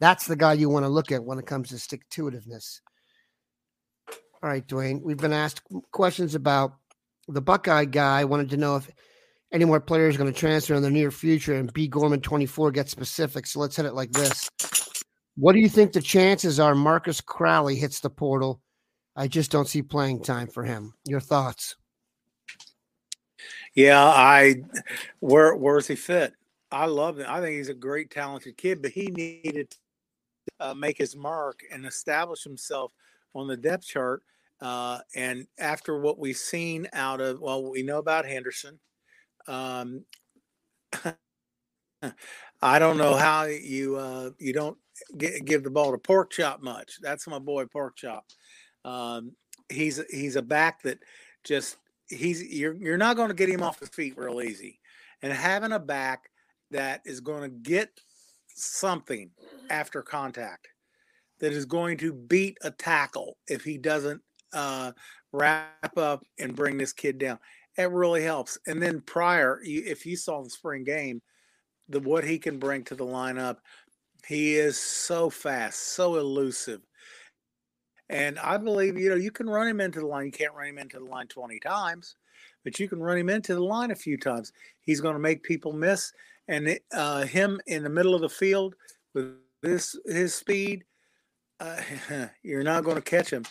that's 0.00 0.26
the 0.26 0.36
guy 0.36 0.54
you 0.54 0.68
want 0.68 0.84
to 0.84 0.90
look 0.90 1.12
at 1.12 1.24
when 1.24 1.38
it 1.38 1.46
comes 1.46 1.68
to 1.68 1.78
stick 1.78 2.08
to 2.10 2.24
itiveness. 2.24 2.80
All 4.42 4.50
right, 4.50 4.66
Dwayne, 4.66 5.00
we've 5.02 5.16
been 5.16 5.32
asked 5.32 5.62
questions 5.92 6.34
about 6.34 6.74
the 7.28 7.40
Buckeye 7.40 7.86
guy 7.86 8.24
wanted 8.24 8.50
to 8.50 8.56
know 8.56 8.76
if 8.76 8.90
any 9.52 9.64
more 9.64 9.80
players 9.80 10.14
are 10.14 10.18
going 10.18 10.32
to 10.32 10.38
transfer 10.38 10.74
in 10.74 10.82
the 10.82 10.90
near 10.90 11.10
future, 11.10 11.54
and 11.54 11.72
B 11.72 11.88
Gorman 11.88 12.20
twenty 12.20 12.44
four 12.44 12.70
gets 12.70 12.90
specific. 12.90 13.46
So 13.46 13.60
let's 13.60 13.76
hit 13.76 13.86
it 13.86 13.94
like 13.94 14.10
this: 14.10 14.50
What 15.36 15.52
do 15.54 15.60
you 15.60 15.68
think 15.68 15.92
the 15.92 16.02
chances 16.02 16.60
are 16.60 16.74
Marcus 16.74 17.20
Crowley 17.20 17.76
hits 17.76 18.00
the 18.00 18.10
portal? 18.10 18.60
I 19.16 19.28
just 19.28 19.50
don't 19.50 19.68
see 19.68 19.82
playing 19.82 20.22
time 20.22 20.48
for 20.48 20.64
him. 20.64 20.94
Your 21.06 21.20
thoughts? 21.20 21.76
Yeah, 23.74 24.02
I 24.02 24.62
where 25.20 25.54
where's 25.54 25.86
he 25.86 25.96
fit? 25.96 26.34
I 26.70 26.86
love 26.86 27.18
him. 27.18 27.26
I 27.28 27.40
think 27.40 27.56
he's 27.56 27.68
a 27.68 27.74
great, 27.74 28.10
talented 28.10 28.56
kid, 28.56 28.82
but 28.82 28.90
he 28.90 29.06
needed 29.06 29.70
to 29.70 29.76
uh, 30.60 30.74
make 30.74 30.98
his 30.98 31.14
mark 31.16 31.60
and 31.72 31.86
establish 31.86 32.42
himself 32.42 32.92
on 33.34 33.46
the 33.46 33.56
depth 33.56 33.86
chart 33.86 34.22
uh, 34.60 34.98
and 35.14 35.46
after 35.58 35.98
what 35.98 36.18
we've 36.18 36.36
seen 36.36 36.88
out 36.94 37.20
of, 37.20 37.38
well, 37.40 37.70
we 37.70 37.82
know 37.82 37.98
about 37.98 38.24
Henderson. 38.24 38.78
Um, 39.46 40.04
I 42.62 42.78
don't 42.78 42.96
know 42.96 43.14
how 43.14 43.44
you 43.44 43.96
uh, 43.96 44.30
you 44.38 44.54
don't 44.54 44.78
give 45.18 45.64
the 45.64 45.70
ball 45.70 45.92
to 45.92 45.98
Pork 45.98 46.30
Chop 46.30 46.62
much. 46.62 46.98
That's 47.02 47.26
my 47.26 47.38
boy 47.38 47.66
Pork 47.66 47.96
Chop. 47.96 48.24
Um, 48.84 49.32
he's 49.68 50.02
he's 50.10 50.36
a 50.36 50.42
back 50.42 50.82
that 50.82 50.98
just 51.42 51.76
he's 52.08 52.42
you're 52.42 52.74
you're 52.74 52.98
not 52.98 53.16
going 53.16 53.28
to 53.28 53.34
get 53.34 53.48
him 53.48 53.62
off 53.62 53.80
his 53.80 53.88
feet 53.88 54.16
real 54.16 54.42
easy, 54.42 54.80
and 55.22 55.32
having 55.32 55.72
a 55.72 55.78
back 55.78 56.30
that 56.70 57.00
is 57.04 57.20
going 57.20 57.42
to 57.42 57.48
get 57.48 57.90
something 58.54 59.30
after 59.70 60.02
contact 60.02 60.68
that 61.40 61.52
is 61.52 61.64
going 61.64 61.98
to 61.98 62.12
beat 62.12 62.56
a 62.62 62.70
tackle 62.70 63.36
if 63.48 63.64
he 63.64 63.76
doesn't 63.76 64.20
uh, 64.52 64.92
wrap 65.32 65.98
up 65.98 66.24
and 66.38 66.56
bring 66.56 66.78
this 66.78 66.92
kid 66.92 67.18
down. 67.18 67.38
It 67.76 67.90
really 67.90 68.22
helps. 68.22 68.56
And 68.66 68.80
then 68.80 69.00
Pryor, 69.00 69.60
if 69.64 70.06
you 70.06 70.16
saw 70.16 70.42
the 70.42 70.50
spring 70.50 70.84
game, 70.84 71.20
the 71.88 72.00
what 72.00 72.24
he 72.24 72.38
can 72.38 72.58
bring 72.58 72.84
to 72.84 72.94
the 72.94 73.04
lineup, 73.04 73.56
he 74.26 74.54
is 74.54 74.80
so 74.80 75.28
fast, 75.28 75.94
so 75.94 76.16
elusive. 76.16 76.80
And 78.08 78.38
I 78.38 78.56
believe, 78.58 78.98
you 78.98 79.10
know, 79.10 79.16
you 79.16 79.30
can 79.30 79.48
run 79.48 79.68
him 79.68 79.80
into 79.80 80.00
the 80.00 80.06
line. 80.06 80.26
You 80.26 80.32
can't 80.32 80.54
run 80.54 80.68
him 80.68 80.78
into 80.78 80.98
the 80.98 81.04
line 81.04 81.26
20 81.26 81.58
times, 81.60 82.16
but 82.62 82.78
you 82.78 82.88
can 82.88 83.02
run 83.02 83.18
him 83.18 83.30
into 83.30 83.54
the 83.54 83.64
line 83.64 83.90
a 83.90 83.96
few 83.96 84.18
times. 84.18 84.52
He's 84.80 85.00
going 85.00 85.14
to 85.14 85.20
make 85.20 85.42
people 85.42 85.72
miss. 85.72 86.12
And 86.46 86.78
uh, 86.92 87.22
him 87.22 87.60
in 87.66 87.82
the 87.82 87.88
middle 87.90 88.14
of 88.14 88.20
the 88.20 88.28
field 88.28 88.74
with 89.14 89.36
this 89.62 89.96
his 90.04 90.34
speed, 90.34 90.84
uh, 91.60 91.80
you're 92.42 92.62
not 92.62 92.84
going 92.84 92.96
to 92.96 93.02
catch 93.02 93.30
him. 93.30 93.44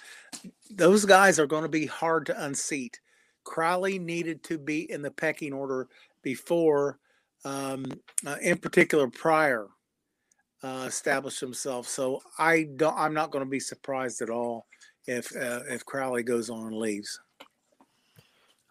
Those 0.70 1.06
guys 1.06 1.40
are 1.40 1.48
going 1.48 1.64
to 1.64 1.70
be 1.70 1.88
hard 1.88 2.28
to 2.28 2.44
unseat. 2.44 3.00
Crowley 3.44 3.98
needed 3.98 4.44
to 4.44 4.58
be 4.58 4.90
in 4.90 5.02
the 5.02 5.12
pecking 5.12 5.54
order 5.54 5.88
before, 6.22 7.00
um, 7.44 7.86
uh, 8.26 8.38
in 8.42 8.58
particular, 8.58 9.10
Pryor 9.10 9.68
uh, 10.64 10.86
established 10.88 11.40
himself. 11.40 11.88
So 11.88 12.22
I 12.40 12.68
don't. 12.76 12.98
I'm 12.98 13.14
not 13.14 13.32
going 13.32 13.44
to 13.44 13.50
be 13.50 13.60
surprised 13.60 14.22
at 14.22 14.30
all 14.30 14.66
if 15.08 15.36
uh, 15.36 15.62
if 15.70 15.86
Crowley 15.86 16.24
goes 16.24 16.50
on 16.50 16.68
and 16.68 16.78
leaves. 16.78 17.20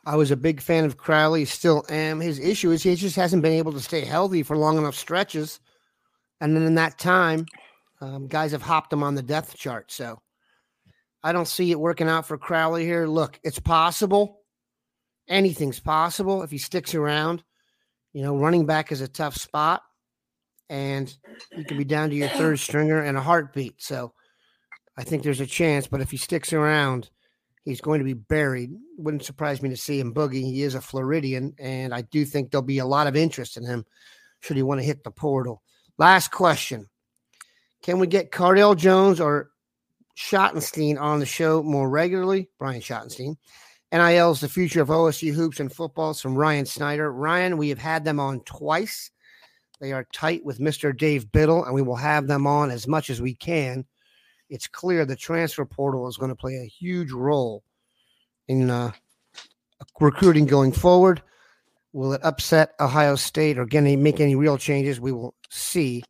I 0.05 0.17
was 0.17 0.33
a 0.33 0.37
big 0.37 0.61
fan 0.61 0.85
of 0.85 0.97
Crowley, 0.97 1.45
still 1.45 1.85
am. 1.89 2.19
His 2.19 2.41
issue 2.41 2.73
is 2.73 2.83
he 2.83 2.97
just 2.97 3.15
hasn't 3.15 3.43
been 3.43 3.53
able 3.53 3.73
to 3.73 3.81
stay 3.81 4.05
healthy 4.05 4.43
for 4.43 4.57
long 4.57 4.77
enough 4.77 4.97
stretches, 4.97 5.61
and 6.41 6.57
then 6.57 6.65
in 6.65 6.75
that 6.75 6.99
time, 6.99 7.47
um, 8.01 8.27
guys 8.27 8.51
have 8.51 8.63
hopped 8.63 8.93
him 8.93 9.05
on 9.05 9.15
the 9.15 9.23
death 9.23 9.57
chart. 9.57 9.93
So 9.93 10.21
I 11.23 11.33
don't 11.33 11.47
see 11.47 11.71
it 11.71 11.79
working 11.79 12.09
out 12.09 12.27
for 12.27 12.37
Crowley 12.37 12.85
here. 12.85 13.07
Look, 13.07 13.39
it's 13.45 13.61
possible. 13.61 14.41
Anything's 15.29 15.79
possible 15.79 16.43
if 16.43 16.51
he 16.51 16.59
sticks 16.59 16.97
around. 16.97 17.45
You 18.13 18.23
know, 18.23 18.37
running 18.37 18.67
back 18.67 18.91
is 18.91 19.01
a 19.01 19.09
tough 19.09 19.37
spot, 19.37 19.83
and 20.73 21.15
you 21.55 21.65
can 21.65 21.77
be 21.77 21.85
down 21.85 22.09
to 22.09 22.17
your 22.17 22.29
third 22.29 22.59
stringer 22.59 23.03
and 23.03 23.19
a 23.19 23.21
heartbeat. 23.21 23.75
So 23.83 24.15
I 24.97 25.05
think 25.05 25.23
there's 25.23 25.41
a 25.41 25.47
chance, 25.47 25.87
but 25.87 26.01
if 26.01 26.11
he 26.11 26.17
sticks 26.17 26.55
around, 26.55 27.11
he's 27.67 27.83
going 27.83 27.99
to 27.99 28.07
be 28.07 28.15
buried. 28.15 28.71
Wouldn't 28.97 29.23
surprise 29.23 29.61
me 29.61 29.69
to 29.69 29.77
see 29.77 30.01
him 30.01 30.15
boogie. 30.15 30.43
He 30.43 30.63
is 30.63 30.75
a 30.75 30.81
Floridian, 30.81 31.55
and 31.59 31.93
I 31.93 32.01
do 32.01 32.25
think 32.25 32.51
there'll 32.51 32.63
be 32.63 32.79
a 32.79 32.87
lot 32.87 33.07
of 33.07 33.17
interest 33.17 33.59
in 33.59 33.67
him 33.67 33.85
should 34.41 34.57
he 34.57 34.63
want 34.63 34.81
to 34.81 34.87
hit 34.87 35.05
the 35.05 35.11
portal. 35.11 35.63
Last 35.99 36.31
question. 36.31 36.89
Can 37.83 37.99
we 37.99 38.07
get 38.07 38.33
Cardale 38.33 38.77
Jones 38.77 39.21
or 39.21 39.51
Schottenstein 40.17 40.99
on 40.99 41.21
the 41.21 41.27
show 41.27 41.63
more 41.63 41.91
regularly? 41.91 42.49
Brian 42.59 42.81
Schottenstein. 42.81 43.37
NIL's 43.93 44.41
the 44.41 44.49
future 44.49 44.81
of 44.81 44.89
OSU 44.89 45.35
hoops 45.35 45.61
and 45.61 45.71
footballs 45.71 46.19
from 46.19 46.35
Ryan 46.35 46.65
Snyder. 46.65 47.13
Ryan, 47.13 47.59
we 47.59 47.69
have 47.69 47.79
had 47.79 48.07
them 48.07 48.19
on 48.19 48.41
twice. 48.41 49.11
They 49.83 49.91
are 49.91 50.07
tight 50.13 50.45
with 50.45 50.61
Mr. 50.61 50.97
Dave 50.97 51.33
Biddle, 51.33 51.65
and 51.65 51.75
we 51.75 51.83
will 51.83 51.97
have 51.97 52.29
them 52.29 52.47
on 52.47 52.71
as 52.71 52.87
much 52.87 53.11
as 53.11 53.21
we 53.21 53.35
can. 53.35 53.85
It's 54.49 54.69
clear 54.69 55.05
the 55.05 55.17
transfer 55.17 55.65
portal 55.65 56.07
is 56.07 56.17
going 56.17 56.29
to 56.29 56.37
play 56.37 56.55
a 56.55 56.69
huge 56.69 57.11
role 57.11 57.65
in 58.47 58.71
uh, 58.71 58.93
recruiting 59.99 60.47
going 60.47 60.71
forward. 60.71 61.21
Will 61.93 62.13
it 62.13 62.21
upset 62.23 62.75
Ohio 62.79 63.17
State 63.17 63.59
or 63.59 63.67
get 63.67 63.79
any, 63.79 63.97
make 63.97 64.21
any 64.21 64.37
real 64.37 64.57
changes? 64.57 65.01
We 65.01 65.11
will 65.11 65.35
see. 65.51 66.05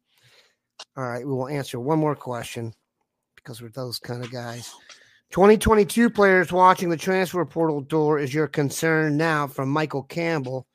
All 0.99 1.05
right, 1.05 1.27
we 1.27 1.33
will 1.33 1.49
answer 1.49 1.81
one 1.81 1.99
more 1.99 2.15
question 2.15 2.75
because 3.37 3.63
we're 3.63 3.71
those 3.71 3.99
kind 3.99 4.23
of 4.23 4.31
guys. 4.31 4.71
2022 5.31 6.11
players 6.11 6.53
watching 6.53 6.91
the 6.91 6.97
transfer 6.99 7.43
portal 7.47 7.81
door 7.81 8.19
is 8.19 8.35
your 8.35 8.49
concern 8.49 9.17
now 9.17 9.47
from 9.47 9.71
Michael 9.71 10.03
Campbell. 10.03 10.67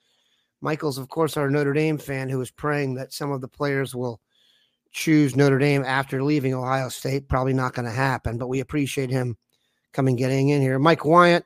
Michael's, 0.62 0.98
of 0.98 1.10
course, 1.10 1.38
our 1.38 1.50
Notre 1.50 1.74
Dame 1.74 1.98
fan 1.98 2.30
who 2.30 2.41
is 2.41 2.52
praying 2.52 2.96
that 2.96 3.13
some 3.13 3.32
of 3.32 3.41
the 3.41 3.48
players 3.48 3.93
will 3.93 4.20
choose 4.91 5.36
Notre 5.36 5.60
Dame 5.60 5.84
after 5.84 6.24
leaving 6.24 6.54
Ohio 6.54 6.89
State. 6.89 7.28
Probably 7.28 7.54
not 7.54 7.74
going 7.74 7.86
to 7.86 7.91
happen, 7.91 8.38
but 8.38 8.48
we 8.48 8.60
appreciate 8.60 9.10
him 9.10 9.38
coming 9.93 10.15
getting 10.15 10.50
in 10.50 10.62
here. 10.62 10.80
Mike 10.80 11.06
Wyatt, 11.06 11.46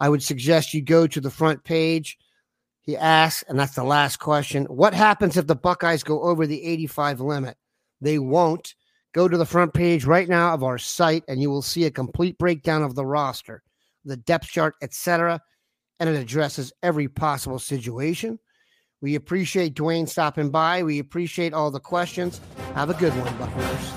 I 0.00 0.08
would 0.08 0.22
suggest 0.22 0.74
you 0.74 0.82
go 0.82 1.06
to 1.06 1.20
the 1.20 1.30
front 1.30 1.64
page. 1.64 2.18
He 2.82 2.96
asks, 2.96 3.42
and 3.48 3.58
that's 3.58 3.74
the 3.74 3.84
last 3.84 4.18
question 4.18 4.64
What 4.66 4.94
happens 4.94 5.36
if 5.36 5.46
the 5.46 5.56
Buckeyes 5.56 6.04
go 6.04 6.22
over 6.22 6.46
the 6.46 6.62
85 6.64 7.20
limit? 7.20 7.56
They 8.00 8.18
won't. 8.18 8.74
Go 9.12 9.28
to 9.28 9.38
the 9.38 9.46
front 9.46 9.72
page 9.72 10.04
right 10.04 10.28
now 10.28 10.52
of 10.52 10.62
our 10.62 10.76
site 10.76 11.24
and 11.26 11.40
you 11.40 11.48
will 11.48 11.62
see 11.62 11.84
a 11.86 11.90
complete 11.90 12.36
breakdown 12.36 12.82
of 12.82 12.94
the 12.94 13.06
roster, 13.06 13.62
the 14.04 14.18
depth 14.18 14.48
chart, 14.48 14.74
etc. 14.82 15.40
And 15.98 16.10
it 16.10 16.20
addresses 16.20 16.70
every 16.82 17.08
possible 17.08 17.58
situation. 17.58 18.38
We 19.00 19.14
appreciate 19.14 19.74
Dwayne 19.74 20.08
stopping 20.08 20.50
by. 20.50 20.82
We 20.82 20.98
appreciate 20.98 21.52
all 21.52 21.70
the 21.70 21.80
questions. 21.80 22.40
Have 22.74 22.90
a 22.90 22.94
good 22.94 23.12
one, 23.12 23.36
Buccaneers. 23.38 23.92